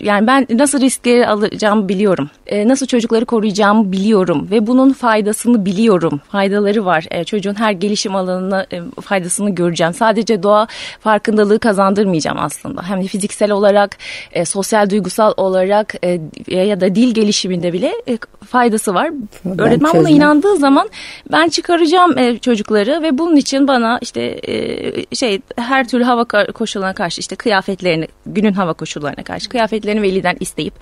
[0.00, 2.30] yani ben nasıl riskleri alacağımı biliyorum.
[2.46, 6.20] Ee, nasıl çocukları koruyacağımı biliyorum ve bunun faydasını biliyorum.
[6.32, 7.04] Faydaları var.
[7.10, 9.94] Ee, çocuğun her gelişim alanına e, faydasını göreceğim.
[9.94, 10.66] Sadece doğa
[11.00, 12.82] farkındalığı kazandırmayacağım aslında.
[12.82, 13.96] Hem de fiziksel olarak,
[14.32, 19.11] e, sosyal duygusal olarak e, ya da dil gelişiminde bile e, faydası var.
[19.58, 20.88] Öğretmen buna inandığı zaman
[21.32, 26.94] ben çıkaracağım e, çocukları ve bunun için bana işte e, şey her türlü hava koşullarına
[26.94, 30.74] karşı işte kıyafetlerini günün hava koşullarına karşı kıyafetlerini veliden isteyip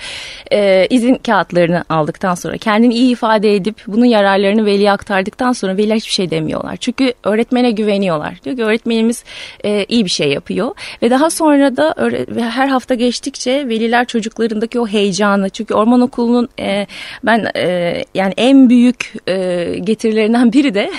[0.52, 5.96] e, izin kağıtlarını aldıktan sonra kendini iyi ifade edip bunun yararlarını veliye aktardıktan sonra veliler
[5.96, 6.76] hiçbir şey demiyorlar.
[6.76, 8.34] Çünkü öğretmene güveniyorlar.
[8.44, 9.24] Diyor ki öğretmenimiz
[9.64, 11.94] e, iyi bir şey yapıyor ve daha sonra da
[12.50, 16.86] her hafta geçtikçe veliler çocuklarındaki o heyecanı çünkü orman okulunun e,
[17.24, 20.90] ben e, yani en büyük e, getirilerinden biri de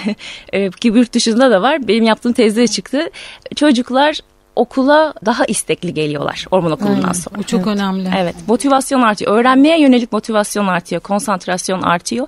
[0.54, 3.10] e, ki yurt dışında da var benim yaptığım tezde çıktı
[3.56, 4.20] çocuklar
[4.56, 7.12] okula daha istekli geliyorlar orman okulundan Aynen.
[7.12, 7.38] sonra.
[7.38, 7.78] Bu çok evet.
[7.78, 8.10] önemli.
[8.18, 9.38] Evet motivasyon artıyor.
[9.38, 11.02] Öğrenmeye yönelik motivasyon artıyor.
[11.02, 12.28] Konsantrasyon artıyor.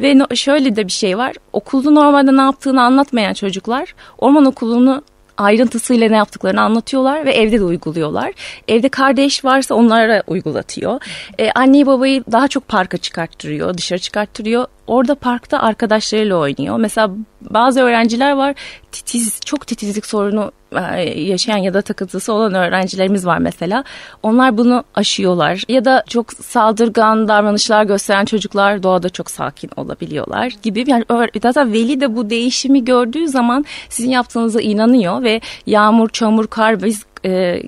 [0.00, 1.34] Ve şöyle de bir şey var.
[1.52, 5.02] Okulda normalde ne yaptığını anlatmayan çocuklar orman okulunu
[5.36, 8.32] ayrıntısıyla ne yaptıklarını anlatıyorlar ve evde de uyguluyorlar.
[8.68, 11.00] Evde kardeş varsa onlara uygulatıyor.
[11.38, 14.66] Ee, anneyi babayı daha çok parka çıkarttırıyor, dışarı çıkarttırıyor.
[14.86, 16.76] Orada parkta arkadaşlarıyla oynuyor.
[16.76, 17.10] Mesela
[17.50, 18.54] bazı öğrenciler var
[18.92, 23.84] titiz, çok titizlik sorunu e, yaşayan ya da takıntısı olan öğrencilerimiz var mesela.
[24.22, 25.62] Onlar bunu aşıyorlar.
[25.68, 30.84] Ya da çok saldırgan davranışlar gösteren çocuklar doğada çok sakin olabiliyorlar gibi.
[30.86, 31.04] Yani
[31.42, 37.04] zaten veli de bu değişimi gördüğü zaman sizin yaptığınıza inanıyor ve yağmur, çamur, kar biz
[37.24, 37.62] e,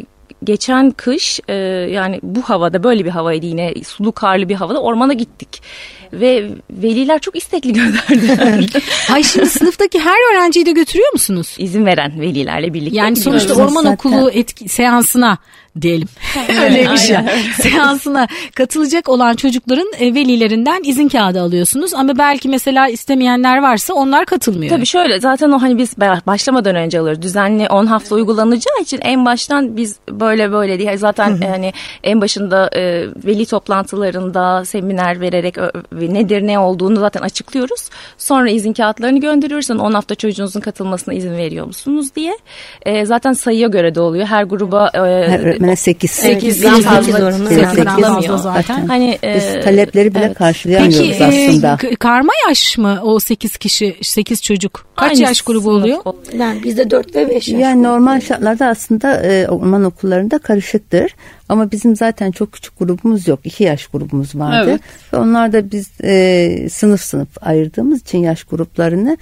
[0.45, 1.55] geçen kış e,
[1.91, 5.63] yani bu havada böyle bir havaydı yine sulu karlı bir havada ormana gittik.
[6.13, 8.83] Ve veliler çok istekli gönderdiler.
[9.13, 11.57] Ay şimdi sınıftaki her öğrenciyi de götürüyor musunuz?
[11.59, 12.99] İzin veren velilerle birlikte.
[12.99, 15.39] Yani sonuçta orman okulu etki, seansına
[15.83, 16.09] diyelim.
[16.63, 17.17] Öyle bir şey.
[17.63, 24.27] Seansına katılacak olan çocukların e, velilerinden izin kağıdı alıyorsunuz ama belki mesela istemeyenler varsa onlar
[24.27, 24.71] katılmıyor.
[24.71, 27.23] Tabii şöyle zaten o hani biz başlamadan önce alıyoruz.
[27.23, 31.73] Düzenli 10 hafta uygulanacağı için en baştan biz böyle böyle diye zaten hani
[32.05, 35.57] en başında e, veli toplantılarında seminer vererek
[35.93, 37.91] nedir ne olduğunu zaten açıklıyoruz.
[38.19, 39.71] Sonra izin kağıtlarını gönderiyoruz.
[39.71, 42.39] 10 hafta çocuğunuzun katılmasına izin veriyor musunuz diye.
[42.83, 44.27] E, zaten sayıya göre de oluyor.
[44.27, 46.11] Her gruba e, öğretmene 8.
[46.11, 47.51] 8 evet, fazla zorunda.
[47.51, 48.87] 8 zaten.
[48.87, 50.39] Hani, Biz e, talepleri bile evet.
[50.39, 51.77] karşılayamıyoruz Peki, aslında.
[51.81, 54.87] Peki karma yaş mı o 8 kişi 8 çocuk?
[54.97, 55.99] Kaç Aynı yaş grubu oluyor?
[56.39, 57.61] Yani bizde 4 ve 5 yaş.
[57.61, 59.85] Yani normal şartlarda aslında e, orman
[60.17, 61.15] okullarında karışıktır.
[61.49, 63.41] Ama bizim zaten çok küçük grubumuz yok.
[63.45, 64.71] 2 yaş grubumuz vardı.
[64.71, 64.81] Evet.
[65.13, 69.17] Ve onlar da biz e, sınıf sınıf ayırdığımız için yaş gruplarını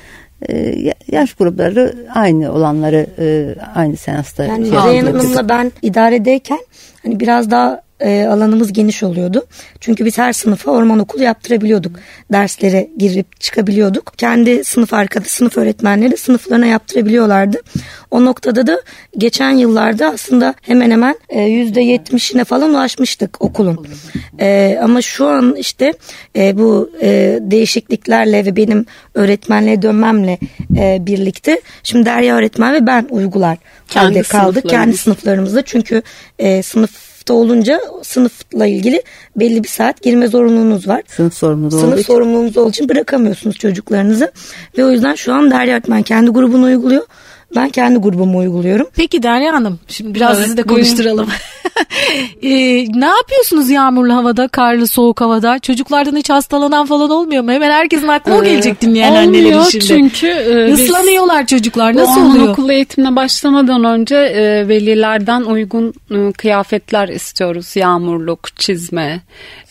[0.49, 0.75] e,
[1.13, 6.61] yaş grupları aynı olanları e, aynı seansta yani şey Hanım'la ben idaredeyken
[7.03, 9.47] hani biraz daha e, alanımız geniş oluyordu.
[9.81, 11.97] Çünkü biz her sınıfa orman okulu yaptırabiliyorduk.
[12.33, 14.13] Derslere girip çıkabiliyorduk.
[14.19, 17.61] Kendi sınıf arkadaşı, sınıf öğretmenleri sınıflarına yaptırabiliyorlardı.
[18.11, 18.83] O noktada da
[19.19, 23.87] geçen yıllarda aslında hemen hemen e, yüzde yetmişine falan ulaşmıştık okulun.
[24.41, 25.93] E, ama şu an işte
[26.37, 30.39] e, bu e, değişikliklerle ve benim öğretmenliğe dönmemle
[30.79, 36.03] e, birlikte şimdi Derya öğretmen ve ben uygular kendi kaldık kendi sınıflarımızda çünkü
[36.39, 39.03] e, sınıf sınıfta olunca sınıfla ilgili
[39.37, 41.03] belli bir saat girme zorunluluğunuz var.
[41.09, 42.07] Sınıf sorumluluğu Sınıf için.
[42.07, 44.33] sorumluluğunuz olduğu için bırakamıyorsunuz çocuklarınızı.
[44.79, 47.03] Ve o yüzden şu an Derya Öğretmen kendi grubunu uyguluyor.
[47.57, 48.87] Ben kendi grubumu uyguluyorum.
[48.97, 51.29] Peki Derya Hanım şimdi biraz evet, sizi de konuşturalım.
[52.43, 52.51] ee,
[53.01, 55.59] ne yapıyorsunuz yağmurlu havada, karlı soğuk havada?
[55.59, 57.53] Çocuklardan hiç hastalanan falan olmuyor mu?
[57.53, 59.85] Hemen herkesin aklına ee, gelecek dinleyen anneler şimdi.
[59.87, 60.27] çünkü.
[60.27, 62.49] E, Islanıyorlar çocuklar nasıl oluyor?
[62.49, 67.77] Okulu eğitimine başlamadan önce e, velilerden uygun e, kıyafetler istiyoruz.
[67.77, 69.21] Yağmurluk, çizme,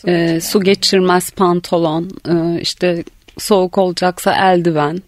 [0.06, 3.04] e, su geçirmez pantolon, e, işte
[3.38, 5.02] soğuk olacaksa eldiven,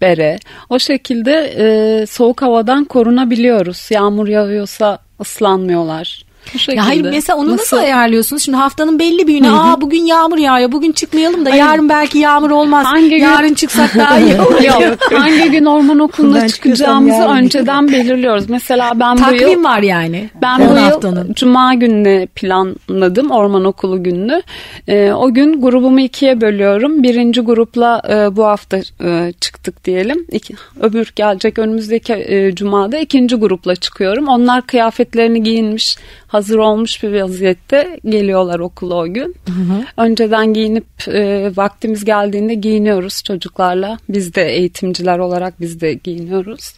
[0.00, 0.38] bere.
[0.68, 3.90] O şekilde e, soğuk havadan korunabiliyoruz.
[3.90, 6.31] Yağmur yağıyorsa ıslanmıyorlar.
[6.68, 8.42] Ya hayır mesela onu nasıl, nasıl ayarlıyorsunuz?
[8.42, 11.62] Şimdi haftanın belli bir günü aa bugün yağmur yağıyor bugün çıkmayalım da hayır.
[11.62, 12.86] yarın belki yağmur olmaz.
[12.86, 13.54] Hangi yarın gün...
[13.54, 14.62] çıksak daha iyi olur.
[14.62, 18.48] Yok hangi gün orman okuluna çıkacağımızı önceden belirliyoruz.
[18.48, 19.64] Mesela ben Takvim bu yıl.
[19.64, 20.30] var yani.
[20.42, 21.26] Ben bu haftanın.
[21.28, 24.42] yıl cuma gününe planladım orman okulu gününü.
[24.88, 27.02] Ee, o gün grubumu ikiye bölüyorum.
[27.02, 30.26] Birinci grupla e, bu hafta e, çıktık diyelim.
[30.32, 34.28] İki, öbür gelecek önümüzdeki e, cumada ikinci grupla çıkıyorum.
[34.28, 35.96] Onlar kıyafetlerini giyinmiş
[36.32, 39.34] hazır olmuş bir vaziyette geliyorlar okula o gün.
[39.46, 39.84] Hı hı.
[39.96, 43.98] Önceden giyinip e, vaktimiz geldiğinde giyiniyoruz çocuklarla.
[44.08, 46.74] Biz de eğitimciler olarak biz de giyiniyoruz.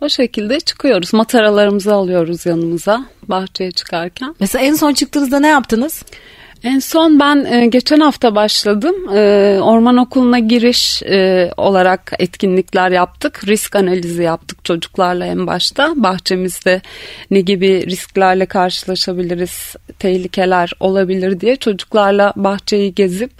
[0.00, 1.12] O şekilde çıkıyoruz.
[1.12, 4.34] Mataralarımızı alıyoruz yanımıza bahçeye çıkarken.
[4.40, 6.02] Mesela en son çıktığınızda ne yaptınız?
[6.64, 8.94] En son ben e, geçen hafta başladım.
[9.16, 13.48] E, orman okuluna giriş e, olarak etkinlikler yaptık.
[13.48, 15.92] Risk analizi yaptık çocuklarla en başta.
[15.96, 16.80] Bahçemizde
[17.30, 23.32] ne gibi risklerle karşılaşabiliriz, tehlikeler olabilir diye çocuklarla bahçeyi gezip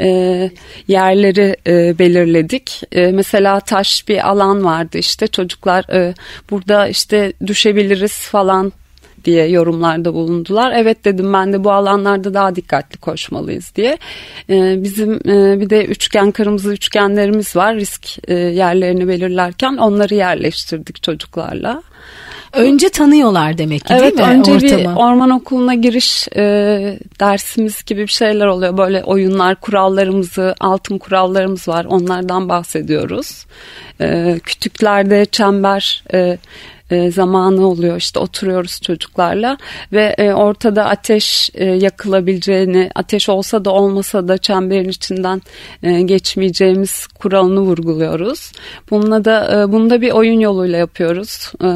[0.00, 0.50] e,
[0.88, 2.82] yerleri e, belirledik.
[2.92, 6.14] E, mesela taş bir alan vardı işte çocuklar e,
[6.50, 8.72] burada işte düşebiliriz falan
[9.24, 10.72] diye yorumlarda bulundular.
[10.76, 13.98] Evet dedim ben de bu alanlarda daha dikkatli koşmalıyız diye.
[14.50, 21.02] Ee, bizim e, bir de üçgen kırmızı üçgenlerimiz var risk e, yerlerini belirlerken onları yerleştirdik
[21.02, 21.82] çocuklarla.
[22.52, 24.80] Önce tanıyorlar demek ki evet, değil mi önce ortamı?
[24.80, 26.42] bir orman okuluna giriş e,
[27.20, 28.78] dersimiz gibi bir şeyler oluyor.
[28.78, 31.84] Böyle oyunlar, kurallarımızı, altın kurallarımız var.
[31.84, 33.46] Onlardan bahsediyoruz.
[34.00, 36.38] E, kütüklerde çember e,
[36.90, 37.96] e, zamanı oluyor.
[37.96, 39.58] İşte oturuyoruz çocuklarla
[39.92, 45.42] ve e, ortada ateş e, yakılabileceğini ateş olsa da olmasa da çemberin içinden
[45.82, 48.52] e, geçmeyeceğimiz kuralını vurguluyoruz.
[48.90, 51.52] Bununla da e, bunu da bir oyun yoluyla yapıyoruz.
[51.64, 51.68] E,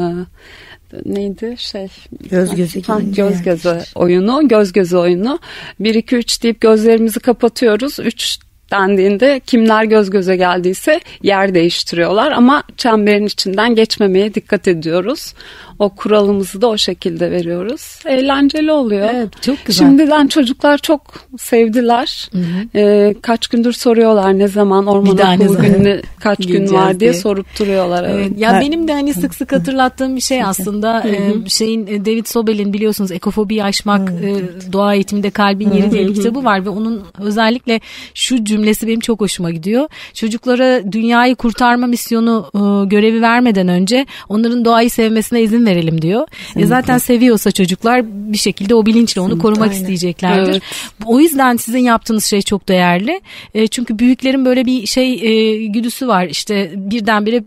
[1.05, 1.55] neydi?
[1.57, 1.87] Şey
[2.29, 5.39] göz göze ha, göz göze oyunu göz göze oyunu.
[5.79, 7.99] 1 2 3 deyip gözlerimizi kapatıyoruz.
[7.99, 15.33] 3 dendiğinde kimler göz göze geldiyse yer değiştiriyorlar ama çemberin içinden geçmemeye dikkat ediyoruz.
[15.79, 17.99] O kuralımızı da o şekilde veriyoruz.
[18.05, 19.09] Eğlenceli oluyor.
[19.13, 19.87] Evet, çok güzel.
[19.87, 21.01] Şimdiden çocuklar çok
[21.37, 22.29] sevdiler.
[22.31, 22.79] Hı hı.
[22.79, 27.59] Ee, kaç gündür soruyorlar ne zaman orman okulu günü kaç gün var diye, diye sorup
[27.59, 28.03] duruyorlar.
[28.03, 28.27] Evet.
[28.27, 28.39] evet.
[28.39, 28.61] Ya Her...
[28.61, 33.11] benim de hani sık sık hatırlattığım bir şey aslında e, şeyin e, David Sobel'in biliyorsunuz
[33.11, 34.41] ekofobi aşmak e,
[34.73, 37.81] doğa eğitiminde kalbin yeri diye bir kitabı var ve onun özellikle
[38.13, 39.87] şu cümlesi benim çok hoşuma gidiyor.
[40.13, 46.27] Çocuklara dünyayı kurtarma misyonu e, görevi vermeden önce onların doğayı sevmesine izin verelim diyor.
[46.55, 49.81] E zaten seviyorsa çocuklar bir şekilde o bilinçle onu korumak Aynen.
[49.81, 50.51] isteyeceklerdir.
[50.51, 50.61] Evet.
[51.05, 53.21] O yüzden sizin yaptığınız şey çok değerli.
[53.53, 56.25] E, çünkü büyüklerin böyle bir şey e, güdüsü var.
[56.25, 57.43] İşte birdenbire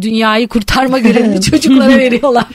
[0.00, 2.46] dünyayı kurtarma görevini çocuklara veriyorlar.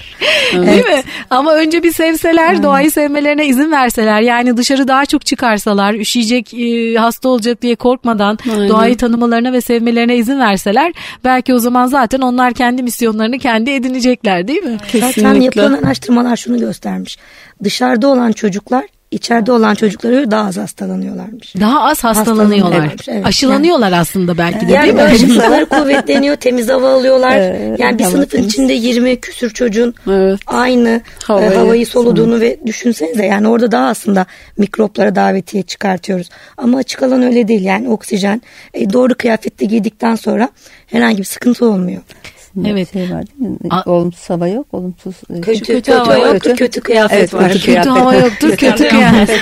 [0.54, 0.68] evet.
[0.68, 1.04] Değil mi?
[1.30, 2.64] Ama önce bir sevseler, evet.
[2.64, 8.38] doğayı sevmelerine izin verseler, yani dışarı daha çok çıkarsalar, üşüyecek, e, hasta olacak diye korkmadan
[8.54, 8.70] Aynen.
[8.70, 10.94] doğayı tanımalarına ve sevmelerine izin verseler,
[11.24, 14.78] belki o zaman zaten onlar kendi misyonlarını kendi edinecekler, değil mi?
[14.92, 15.22] Kesinlikle.
[15.22, 17.18] Zaten yapılan araştırmalar şunu göstermiş.
[17.64, 21.56] Dışarıda olan çocuklar içeride olan çocukları daha az hastalanıyorlarmış.
[21.56, 22.96] Daha az hastalanıyorlar.
[23.08, 25.00] Evet, Aşılanıyorlar yani, aslında belki de yani değil mi?
[25.00, 27.38] Bağışıklıkları kuvvetleniyor, temiz hava alıyorlar.
[27.38, 28.48] Evet, yani bir sınıfın temiz.
[28.48, 30.40] içinde 20 küsür çocuğun evet.
[30.48, 32.60] aynı havayı, e, havayı soluduğunu evet.
[32.60, 34.26] ve düşünsenize yani orada daha aslında
[34.58, 36.30] mikroplara davetiye çıkartıyoruz.
[36.58, 38.42] Ama açık alan öyle değil yani oksijen
[38.74, 40.50] e, doğru kıyafette giydikten sonra
[40.88, 42.02] herhangi bir sıkıntı olmuyor.
[42.68, 42.94] Evet.
[42.94, 43.58] Şey var değil mi?
[43.70, 47.34] A- olumsuz hava yok, olumsuz e, kötü, kötü, kötü hava yok, kötü, kötü kıyafet evet,
[47.34, 47.52] var.
[47.52, 49.42] Kötü, kötü hava yoktur, kötü kıyafet.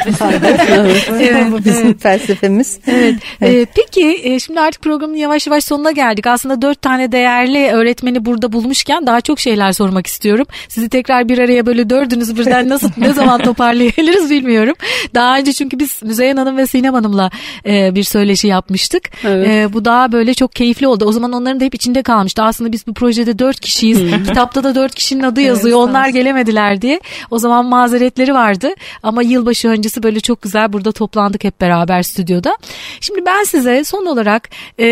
[1.11, 2.79] evet, bu bizim felsefemiz.
[2.87, 3.15] Evet.
[3.41, 3.67] evet.
[3.67, 6.27] Ee, peki e, şimdi artık programın yavaş yavaş sonuna geldik.
[6.27, 10.45] Aslında dört tane değerli öğretmeni burada bulmuşken daha çok şeyler sormak istiyorum.
[10.67, 14.75] Sizi tekrar bir araya böyle dördünüz birden nasıl ne zaman toparlayabiliriz bilmiyorum.
[15.15, 17.31] Daha önce çünkü biz Müzeyyen Hanım ve Sinem Hanım'la
[17.65, 19.03] e, bir söyleşi yapmıştık.
[19.23, 19.47] Evet.
[19.47, 21.05] E, bu daha böyle çok keyifli oldu.
[21.05, 22.43] O zaman onların da hep içinde kalmıştı.
[22.43, 23.99] Aslında biz bu projede dört kişiyiz.
[24.27, 25.79] Kitapta da dört kişinin adı yazıyor.
[25.79, 26.99] Evet, Onlar gelemediler diye.
[27.31, 28.69] O zaman mazeretleri vardı.
[29.03, 32.57] Ama yılbaşı öncesi böyle çok güzel burada toplandık hep beraber stüdyoda.
[33.01, 34.85] Şimdi ben size son olarak e,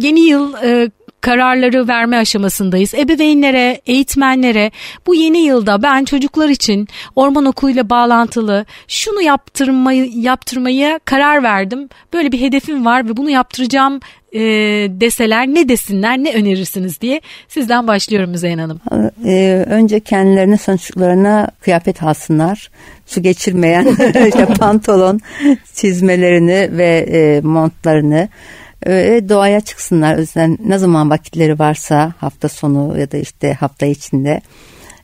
[0.00, 2.94] yeni yıl e, kararları verme aşamasındayız.
[2.94, 4.70] Ebeveynlere, eğitmenlere
[5.06, 11.88] bu yeni yılda ben çocuklar için orman okuluyla bağlantılı şunu yaptırmayı yaptırmaya karar verdim.
[12.12, 14.00] Böyle bir hedefim var ve bunu yaptıracağım
[14.34, 14.40] e,
[14.90, 18.80] deseler ne desinler ne önerirsiniz diye sizden başlıyorum Müzeyyen Hanım.
[19.24, 22.70] E, önce kendilerine sonuçlarına kıyafet alsınlar.
[23.06, 23.86] Su geçirmeyen
[24.28, 25.20] işte pantolon
[25.74, 28.28] çizmelerini ve e, montlarını
[28.86, 30.16] e, doğaya çıksınlar.
[30.16, 34.40] Özden ne zaman vakitleri varsa hafta sonu ya da işte hafta içinde.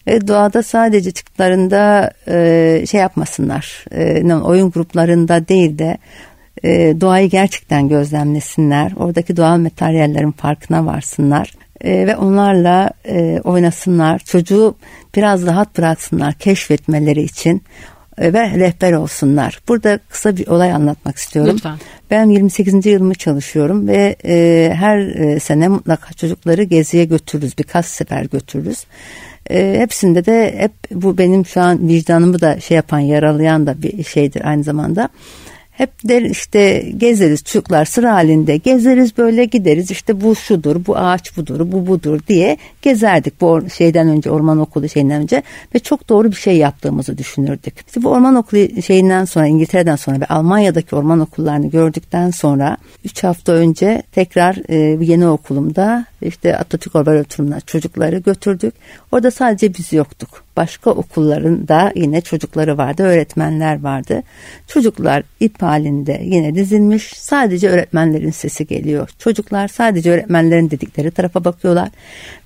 [0.07, 3.85] E, doğada sadece çıktıklarında e, şey yapmasınlar.
[3.93, 5.99] E, oyun gruplarında değil de
[6.65, 8.93] e, doğayı gerçekten gözlemlesinler.
[8.97, 11.53] Oradaki doğal materyallerin farkına varsınlar.
[11.81, 14.19] E, ve onlarla e, oynasınlar.
[14.19, 14.75] Çocuğu
[15.17, 17.63] biraz rahat bıraksınlar keşfetmeleri için
[18.19, 19.61] e, ve rehber olsunlar.
[19.69, 21.55] Burada kısa bir olay anlatmak istiyorum.
[21.55, 21.79] Lütfen.
[22.11, 22.87] Ben 28.
[22.87, 27.59] yılımı çalışıyorum ve e, her e, sene mutlaka çocukları geziye götürürüz.
[27.59, 28.87] Birkaç sefer götürürüz.
[29.51, 34.05] E, hepsinde de hep bu benim şu an vicdanımı da şey yapan yaralayan da bir
[34.05, 35.09] şeydir aynı zamanda.
[35.79, 41.37] Hep der işte gezeriz çocuklar sıra halinde gezeriz böyle gideriz işte bu şudur bu ağaç
[41.37, 45.43] budur bu budur diye gezerdik bu şeyden önce orman okulu şeyinden önce
[45.75, 47.75] ve çok doğru bir şey yaptığımızı düşünürdük.
[47.87, 53.25] İşte bu orman okulu şeyinden sonra İngiltere'den sonra ve Almanya'daki orman okullarını gördükten sonra 3
[53.25, 58.75] hafta önce tekrar e, yeni okulumda işte Atatürk Laboratuvarı'na çocukları götürdük.
[59.13, 64.23] Orada sadece biz yoktuk başka okulların da yine çocukları vardı, öğretmenler vardı.
[64.67, 67.13] Çocuklar ip halinde yine dizilmiş.
[67.17, 69.09] Sadece öğretmenlerin sesi geliyor.
[69.19, 71.89] Çocuklar sadece öğretmenlerin dedikleri tarafa bakıyorlar.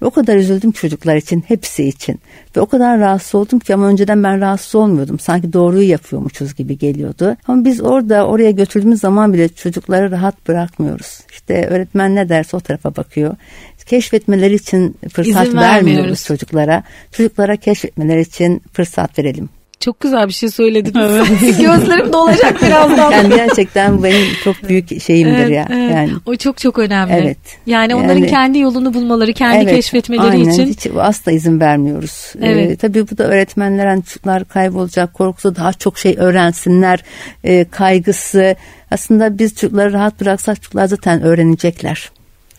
[0.03, 2.21] Ve o kadar üzüldüm çocuklar için, hepsi için.
[2.57, 5.19] Ve o kadar rahatsız oldum ki ama önceden ben rahatsız olmuyordum.
[5.19, 7.37] Sanki doğruyu yapıyormuşuz gibi geliyordu.
[7.49, 11.21] Ama biz orada oraya götürdüğümüz zaman bile çocukları rahat bırakmıyoruz.
[11.33, 13.37] İşte öğretmen ne derse o tarafa bakıyor
[13.85, 16.83] keşfetmeleri için fırsat İzin vermiyoruz çocuklara.
[17.13, 19.49] Çocuklara keşfetmeleri için fırsat verelim.
[19.83, 20.99] Çok güzel bir şey söyledin.
[20.99, 21.27] Evet.
[21.41, 23.13] Gözlerim dolacak birazdan.
[23.13, 25.69] Yani gerçekten bu benim çok büyük şeyimdir evet, ya.
[25.71, 25.95] Evet.
[25.95, 27.13] Yani o çok çok önemli.
[27.13, 27.39] Evet.
[27.67, 30.67] Yani onların yani, kendi yolunu bulmaları, kendi evet, keşfetmeleri aynen, için.
[30.67, 32.33] Hiç asla izin vermiyoruz.
[32.41, 32.71] Ee, evet.
[32.71, 37.05] Ee, tabii bu da öğretmenler hani çocuklar kaybolacak korkusu daha çok şey öğrensinler
[37.45, 38.57] e, kaygısı.
[38.91, 42.11] Aslında biz çocukları rahat bıraksak çocuklar zaten öğrenecekler.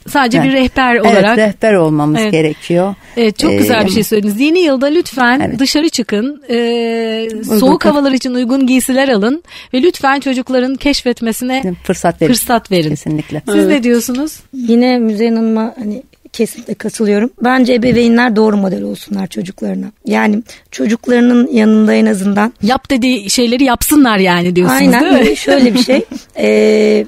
[0.09, 0.47] Sadece evet.
[0.47, 1.37] bir rehber olarak.
[1.37, 2.31] Evet rehber olmamız evet.
[2.31, 2.95] gerekiyor.
[3.17, 4.39] Evet çok ee, güzel bir şey söylediniz.
[4.39, 5.59] Yeni yılda lütfen evet.
[5.59, 6.43] dışarı çıkın.
[6.49, 9.43] E, soğuk havalar için uygun giysiler alın.
[9.73, 12.33] Ve lütfen çocukların keşfetmesine fırsat verin.
[12.33, 12.89] Fırsat verin.
[12.89, 13.41] Kesinlikle.
[13.45, 13.67] Siz evet.
[13.67, 14.39] ne diyorsunuz?
[14.53, 17.29] Yine Müzeyyen Hanım'a hani kesinlikle katılıyorum.
[17.43, 19.85] Bence ebeveynler doğru model olsunlar çocuklarına.
[20.05, 22.53] Yani çocuklarının yanında en azından.
[22.61, 25.19] Yap dediği şeyleri yapsınlar yani diyorsunuz Aynen, değil mi?
[25.19, 26.05] Aynen şöyle bir şey.
[26.37, 27.05] Ee,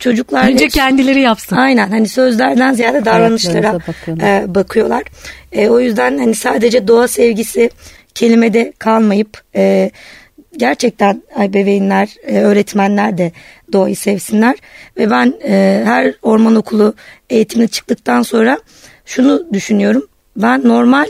[0.00, 1.56] çocuklar önce kendileri yapsın.
[1.56, 5.02] Aynen hani sözlerden ziyade davranışlara e, bakıyorlar.
[5.52, 7.70] E, o yüzden hani sadece doğa sevgisi
[8.14, 9.90] kelimede kalmayıp e,
[10.56, 13.32] gerçekten bebeğinler, e, öğretmenler de
[13.72, 14.56] doğayı sevsinler
[14.96, 16.94] ve ben e, her orman okulu
[17.30, 18.58] eğitimine çıktıktan sonra
[19.04, 20.06] şunu düşünüyorum.
[20.36, 21.06] Ben normal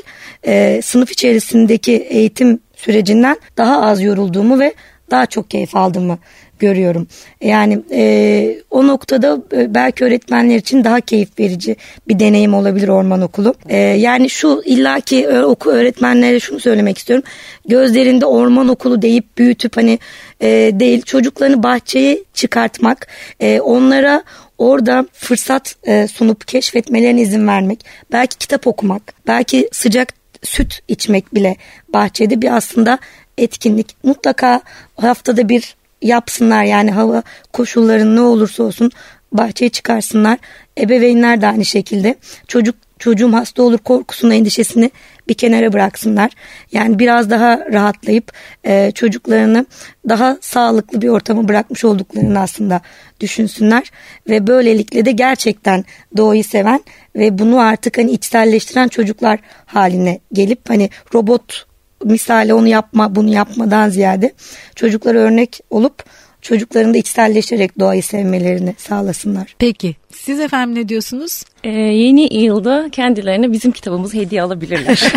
[0.47, 4.75] e, sınıf içerisindeki eğitim sürecinden daha az yorulduğumu ve
[5.11, 6.19] daha çok keyif aldığımı
[6.61, 7.07] görüyorum.
[7.41, 11.77] Yani e, o noktada e, belki öğretmenler için daha keyif verici
[12.09, 13.55] bir deneyim olabilir orman okulu.
[13.69, 17.25] E, yani şu illaki oku öğretmenlere şunu söylemek istiyorum.
[17.69, 19.99] Gözlerinde orman okulu deyip büyütüp hani
[20.41, 23.09] e, değil çocuklarını bahçeye çıkartmak,
[23.41, 24.23] e, onlara
[24.59, 31.57] orada fırsat e, sunup keşfetmelerine izin vermek, belki kitap okumak, belki sıcak süt içmek bile
[31.89, 32.99] bahçede bir aslında
[33.39, 33.97] etkinlik.
[34.05, 34.61] Mutlaka
[34.97, 38.91] haftada bir yapsınlar yani hava koşulları ne olursa olsun
[39.33, 40.39] bahçeye çıkarsınlar.
[40.79, 42.15] Ebeveynler de aynı şekilde
[42.49, 44.91] çocuk çocuğum hasta olur korkusunu endişesini
[45.29, 46.31] bir kenara bıraksınlar.
[46.73, 48.33] Yani biraz daha rahatlayıp
[48.65, 49.67] e, çocuklarını
[50.09, 52.81] daha sağlıklı bir ortama bırakmış olduklarını aslında
[53.21, 53.91] düşünsünler
[54.29, 55.85] ve böylelikle de gerçekten
[56.17, 56.81] doğayı seven
[57.17, 61.68] ve bunu artık hani içselleştiren çocuklar haline gelip hani robot
[62.05, 64.33] misali onu yapma bunu yapmadan ziyade
[64.75, 66.05] çocuklara örnek olup
[66.43, 69.57] çocukların da içselleşerek doğayı sevmelerini sağlasınlar.
[69.59, 71.43] Peki siz efendim ne diyorsunuz?
[71.65, 75.13] Ee, yeni yılda kendilerine bizim kitabımızı hediye alabilirler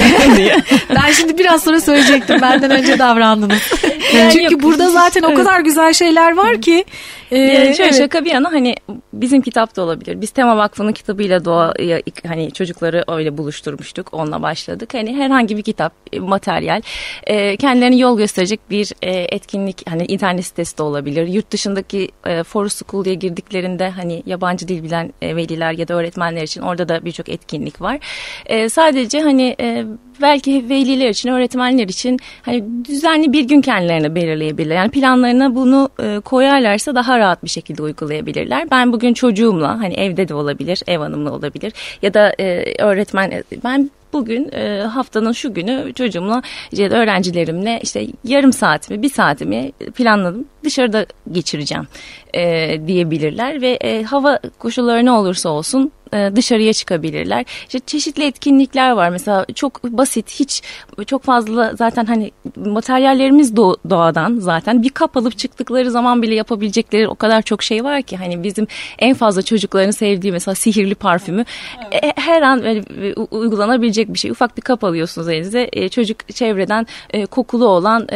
[0.95, 2.41] ben şimdi biraz sonra söyleyecektim.
[2.41, 3.71] Benden önce davrandınız.
[4.15, 4.63] Yani Çünkü yok.
[4.63, 6.85] burada zaten o kadar güzel şeyler var ki.
[7.31, 7.97] E, yani şöyle evet.
[7.97, 8.75] şaka bir yana hani
[9.13, 10.21] bizim kitap da olabilir.
[10.21, 14.13] Biz Tema Vakfı'nın kitabıyla doğaya hani çocukları öyle buluşturmuştuk.
[14.13, 14.93] Onunla başladık.
[14.93, 16.81] Hani herhangi bir kitap, e, materyal
[17.23, 21.27] e, kendilerine yol gösterecek bir e, etkinlik hani internet sitesi de olabilir.
[21.27, 25.93] Yurt dışındaki e, Forest School diye girdiklerinde hani yabancı dil bilen e, veliler ya da
[25.93, 27.99] öğretmenler için orada da birçok etkinlik var.
[28.45, 29.85] E, sadece hani e,
[30.21, 34.75] belki veliler için, öğretmenler için hani düzenli bir gün kendilerine belirleyebilirler.
[34.75, 35.89] Yani planlarına bunu
[36.21, 38.71] koyarlarsa daha rahat bir şekilde uygulayabilirler.
[38.71, 42.33] Ben bugün çocuğumla hani evde de olabilir, ev hanımla olabilir ya da
[42.79, 49.71] öğretmen ben bugün e, haftanın şu günü çocuğumla da öğrencilerimle işte yarım saatimi bir saatimi
[49.71, 50.45] planladım.
[50.63, 51.87] Dışarıda geçireceğim
[52.33, 57.45] e, diyebilirler ve e, hava koşulları ne olursa olsun dışarıya çıkabilirler.
[57.67, 60.63] İşte çeşitli etkinlikler var mesela çok basit hiç
[61.07, 67.15] çok fazla zaten hani materyallerimiz doğadan zaten bir kap alıp çıktıkları zaman bile yapabilecekleri o
[67.15, 68.67] kadar çok şey var ki hani bizim
[68.99, 71.45] en fazla çocukların sevdiği mesela sihirli parfümü
[71.91, 72.03] evet.
[72.03, 72.83] E, her an böyle
[73.31, 74.31] uygulanabilecek bir şey.
[74.31, 76.87] Ufak bir kap alıyorsunuz elinize e, çocuk çevreden
[77.31, 78.07] kokulu olan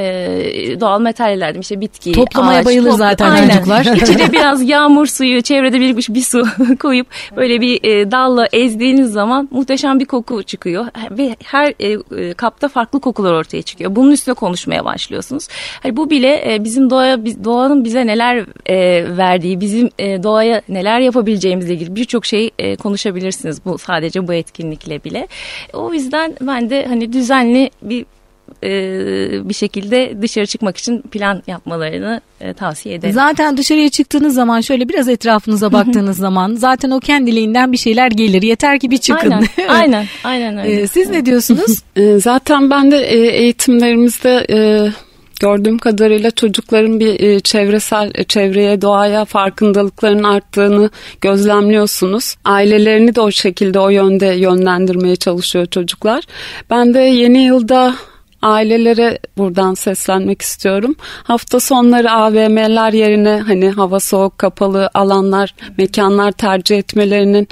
[0.79, 3.49] doğal materyallerden işte bitki, Toplamaya ağaç, bayılır zaten aynen.
[3.49, 3.85] çocuklar.
[3.85, 6.43] İçine biraz yağmur suyu, çevrede birikmiş bir su
[6.79, 12.33] koyup böyle bir e, dalla ezdiğiniz zaman muhteşem bir koku çıkıyor ve her e, e,
[12.33, 13.95] kapta farklı kokular ortaya çıkıyor.
[13.95, 15.47] Bunun üstüne konuşmaya başlıyorsunuz.
[15.83, 18.77] Hani bu bile e, bizim doğaya doğanın bize neler e,
[19.17, 25.03] verdiği, bizim e, doğaya neler yapabileceğimizle ilgili birçok şey e, konuşabilirsiniz bu sadece bu etkinlikle
[25.03, 25.27] bile.
[25.73, 28.05] O yüzden ben de hani düzenli bir
[28.63, 33.13] e, bir şekilde dışarı çıkmak için plan yapmalarını e, tavsiye ederim.
[33.13, 38.41] Zaten dışarıya çıktığınız zaman şöyle biraz etrafınıza baktığınız zaman zaten o kendiliğinden bir şeyler gelir.
[38.41, 39.31] Yeter ki bir çıkın.
[39.31, 40.81] Aynen, aynen, aynen öyle.
[40.81, 41.83] Ee, siz ne diyorsunuz?
[42.17, 44.45] Zaten ben de eğitimlerimizde
[45.39, 50.89] gördüğüm kadarıyla çocukların bir çevresel çevreye doğaya farkındalıklarının arttığını
[51.21, 52.35] gözlemliyorsunuz.
[52.45, 56.23] Ailelerini de o şekilde o yönde yönlendirmeye çalışıyor çocuklar.
[56.69, 57.95] Ben de yeni yılda
[58.45, 60.95] ailelere buradan seslenmek istiyorum.
[61.23, 67.47] Hafta sonları AVM'ler yerine hani hava soğuk kapalı alanlar, mekanlar tercih etmelerinin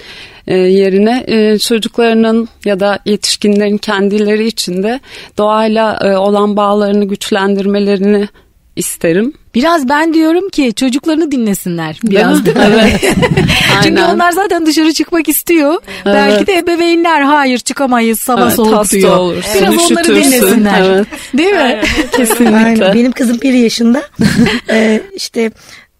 [0.47, 4.99] e, yerine e, çocuklarının ya da yetişkinlerin kendileri için de
[5.37, 8.27] doğayla e, olan bağlarını güçlendirmelerini
[8.75, 9.33] isterim.
[9.55, 12.63] Biraz ben diyorum ki çocuklarını dinlesinler biraz değil mi?
[12.65, 13.15] Evet.
[13.83, 15.73] Çünkü onlar zaten dışarı çıkmak istiyor.
[16.05, 16.05] Evet.
[16.05, 19.17] Belki de ebeveynler hayır çıkamayız sabah evet, soğuk diyor.
[19.17, 19.35] Olur.
[19.35, 20.81] Biraz Seni onları dinlesinler.
[20.81, 21.07] Evet.
[21.37, 21.59] Değil mi?
[21.61, 21.83] Aynen.
[22.17, 22.55] Kesinlikle.
[22.55, 22.93] Aynen.
[22.93, 24.03] Benim kızım bir yaşında.
[24.69, 25.51] ee, işte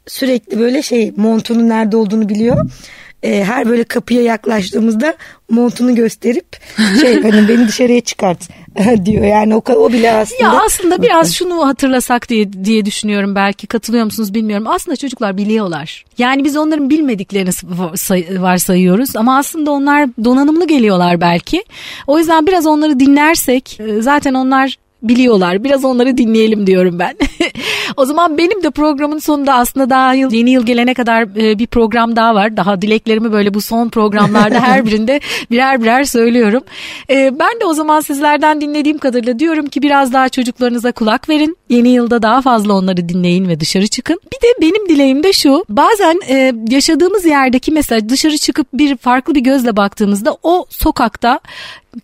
[0.07, 2.65] sürekli böyle şey montunun nerede olduğunu biliyor
[3.23, 5.13] e, her böyle kapıya yaklaştığımızda
[5.49, 6.45] montunu gösterip
[7.01, 8.39] şey hani beni dışarıya çıkart
[9.05, 9.25] diyor.
[9.25, 10.43] Yani o, o bile aslında.
[10.43, 14.67] Ya aslında biraz şunu hatırlasak diye diye düşünüyorum belki katılıyor musunuz bilmiyorum.
[14.67, 16.05] Aslında çocuklar biliyorlar.
[16.17, 17.49] Yani biz onların bilmediklerini
[18.41, 21.63] varsayıyoruz ama aslında onlar donanımlı geliyorlar belki.
[22.07, 25.63] O yüzden biraz onları dinlersek e, zaten onlar biliyorlar.
[25.63, 27.17] Biraz onları dinleyelim diyorum ben.
[27.97, 31.67] o zaman benim de programın sonunda aslında daha yıl, yeni yıl gelene kadar e, bir
[31.67, 32.57] program daha var.
[32.57, 35.19] Daha dileklerimi böyle bu son programlarda her birinde
[35.51, 36.63] birer birer söylüyorum.
[37.09, 41.57] E, ben de o zaman sizlerden dinlediğim kadarıyla diyorum ki biraz daha çocuklarınıza kulak verin.
[41.69, 44.19] Yeni yılda daha fazla onları dinleyin ve dışarı çıkın.
[44.25, 45.65] Bir de benim dileğim de şu.
[45.69, 51.39] Bazen e, yaşadığımız yerdeki mesela dışarı çıkıp bir farklı bir gözle baktığımızda o sokakta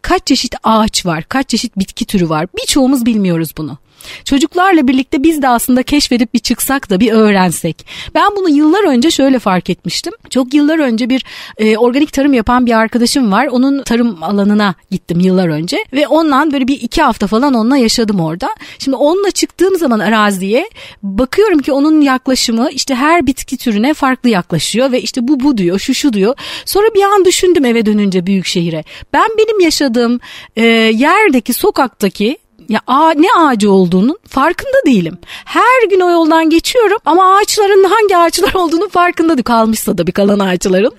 [0.01, 2.47] kaç çeşit ağaç var, kaç çeşit bitki türü var.
[2.57, 3.77] Birçoğumuz bilmiyoruz bunu.
[4.25, 7.85] Çocuklarla birlikte biz de aslında keşfedip bir çıksak da bir öğrensek.
[8.15, 10.13] Ben bunu yıllar önce şöyle fark etmiştim.
[10.29, 11.25] Çok yıllar önce bir
[11.57, 13.47] e, organik tarım yapan bir arkadaşım var.
[13.47, 18.19] Onun tarım alanına gittim yıllar önce ve ondan böyle bir iki hafta falan onunla yaşadım
[18.19, 18.49] orada.
[18.79, 20.69] Şimdi onunla çıktığım zaman araziye
[21.03, 25.79] bakıyorum ki onun yaklaşımı işte her bitki türüne farklı yaklaşıyor ve işte bu bu diyor,
[25.79, 26.35] şu şu diyor.
[26.65, 28.83] Sonra bir an düşündüm eve dönünce büyük şehire.
[29.13, 30.19] Ben benim yaşadığım
[30.55, 32.37] e, yerdeki sokaktaki
[32.69, 35.17] ya ağa, ne ağacı olduğunun farkında değilim.
[35.45, 39.43] Her gün o yoldan geçiyorum ama ağaçların hangi ağaçlar olduğunu farkında değil.
[39.43, 40.91] Kalmışsa da bir kalan ağaçların.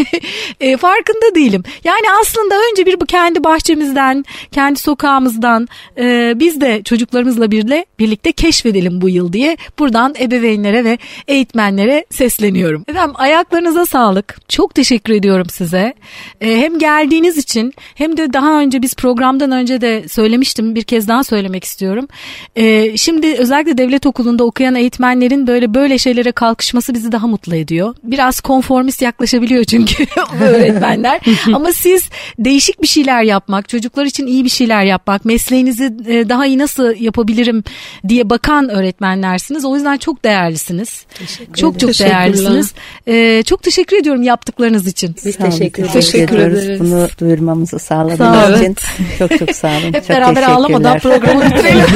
[0.60, 1.62] e, farkında değilim.
[1.84, 8.32] Yani aslında önce bir bu kendi bahçemizden, kendi sokağımızdan e, biz de çocuklarımızla birle, birlikte
[8.32, 10.98] keşfedelim bu yıl diye buradan ebeveynlere ve
[11.28, 12.84] eğitmenlere sesleniyorum.
[12.88, 14.38] Efendim ayaklarınıza sağlık.
[14.48, 15.94] Çok teşekkür ediyorum size.
[16.40, 21.07] E, hem geldiğiniz için hem de daha önce biz programdan önce de söylemiştim bir kez
[21.08, 22.08] daha söylemek istiyorum.
[22.56, 27.94] Ee, şimdi özellikle devlet okulunda okuyan eğitmenlerin böyle böyle şeylere kalkışması bizi daha mutlu ediyor.
[28.02, 30.06] Biraz konformist yaklaşabiliyor çünkü
[30.40, 31.20] öğretmenler.
[31.54, 36.46] Ama siz değişik bir şeyler yapmak, çocuklar için iyi bir şeyler yapmak, mesleğinizi e, daha
[36.46, 37.64] iyi nasıl yapabilirim
[38.08, 39.64] diye bakan öğretmenlersiniz.
[39.64, 41.06] O yüzden çok değerlisiniz.
[41.14, 42.72] Teşekkür çok çok değerlisiniz.
[43.08, 45.16] Ee, çok teşekkür ediyorum yaptıklarınız için.
[45.24, 46.80] Biz teşekkür, teşekkür, teşekkür ederiz.
[46.80, 48.76] Bunu duyurmamızı sağladığınız için
[49.18, 49.92] çok çok sağ olun.
[49.92, 51.86] Hep çok beraber ağlamadan programı bitirelim.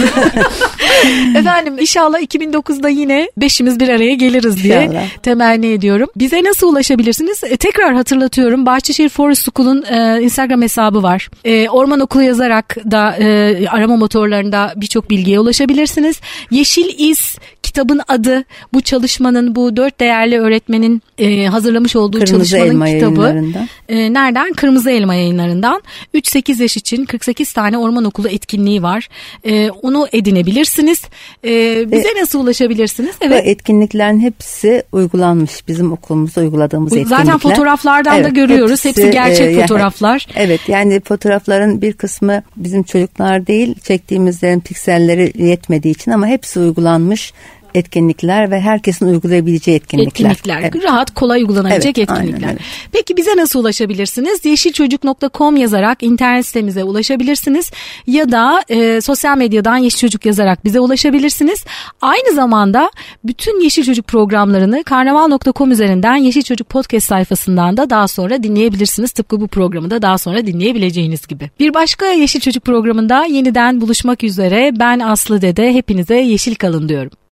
[1.37, 5.09] Efendim inşallah 2009'da yine beşimiz bir araya geliriz diye inşallah.
[5.23, 6.09] temenni ediyorum.
[6.17, 7.45] Bize nasıl ulaşabilirsiniz?
[7.45, 8.67] E, tekrar hatırlatıyorum.
[8.67, 11.31] Bahçeşehir Forest School'un e, Instagram hesabı var.
[11.45, 16.21] E, Orman Okulu yazarak da e, arama motorlarında birçok bilgiye ulaşabilirsiniz.
[16.51, 17.37] Yeşil İz
[17.73, 18.45] kitabın adı
[18.75, 23.45] bu çalışmanın bu dört değerli öğretmenin e, hazırlamış olduğu Kırmızı çalışmanın Elma kitabı.
[23.89, 24.53] E, nereden?
[24.53, 25.83] Kırmızı Elma yayınlarından.
[26.15, 29.09] 3-8 yaş için 48 tane orman okulu etkinliği var.
[29.45, 31.03] E, onu edinebilirsiniz.
[31.45, 31.51] E,
[31.93, 33.15] bize e, nasıl ulaşabilirsiniz?
[33.21, 33.45] Evet.
[33.45, 35.69] Bu etkinliklerin hepsi uygulanmış.
[35.69, 37.25] Bizim okulumuzda uyguladığımız Zaten etkinlikler.
[37.25, 38.85] Zaten fotoğraflardan evet, da görüyoruz.
[38.85, 40.27] Hepsi, hepsi gerçek e, fotoğraflar.
[40.37, 47.33] Evet yani fotoğrafların bir kısmı bizim çocuklar değil çektiğimizlerin pikselleri yetmediği için ama hepsi uygulanmış
[47.75, 50.31] etkinlikler ve herkesin uygulayabileceği etkinlikler.
[50.31, 50.61] Etkinlikler.
[50.61, 50.85] Evet.
[50.85, 52.49] Rahat, kolay uygulanabilecek evet, etkinlikler.
[52.49, 52.63] Aynen, evet.
[52.93, 54.45] Peki bize nasıl ulaşabilirsiniz?
[54.45, 57.71] Yeşilçocuk.com yazarak internet sitemize ulaşabilirsiniz
[58.07, 61.65] ya da e, sosyal medyadan Yeşil Çocuk yazarak bize ulaşabilirsiniz.
[62.01, 62.91] Aynı zamanda
[63.25, 69.13] bütün Yeşil Çocuk programlarını karnaval.com üzerinden Yeşil Çocuk podcast sayfasından da daha sonra dinleyebilirsiniz.
[69.13, 71.51] Tıpkı bu programı da daha sonra dinleyebileceğiniz gibi.
[71.61, 74.71] Bir başka Yeşil Çocuk programında yeniden buluşmak üzere.
[74.79, 75.75] Ben Aslı Dede.
[75.75, 77.22] Hepinize yeşil kalın diyorum.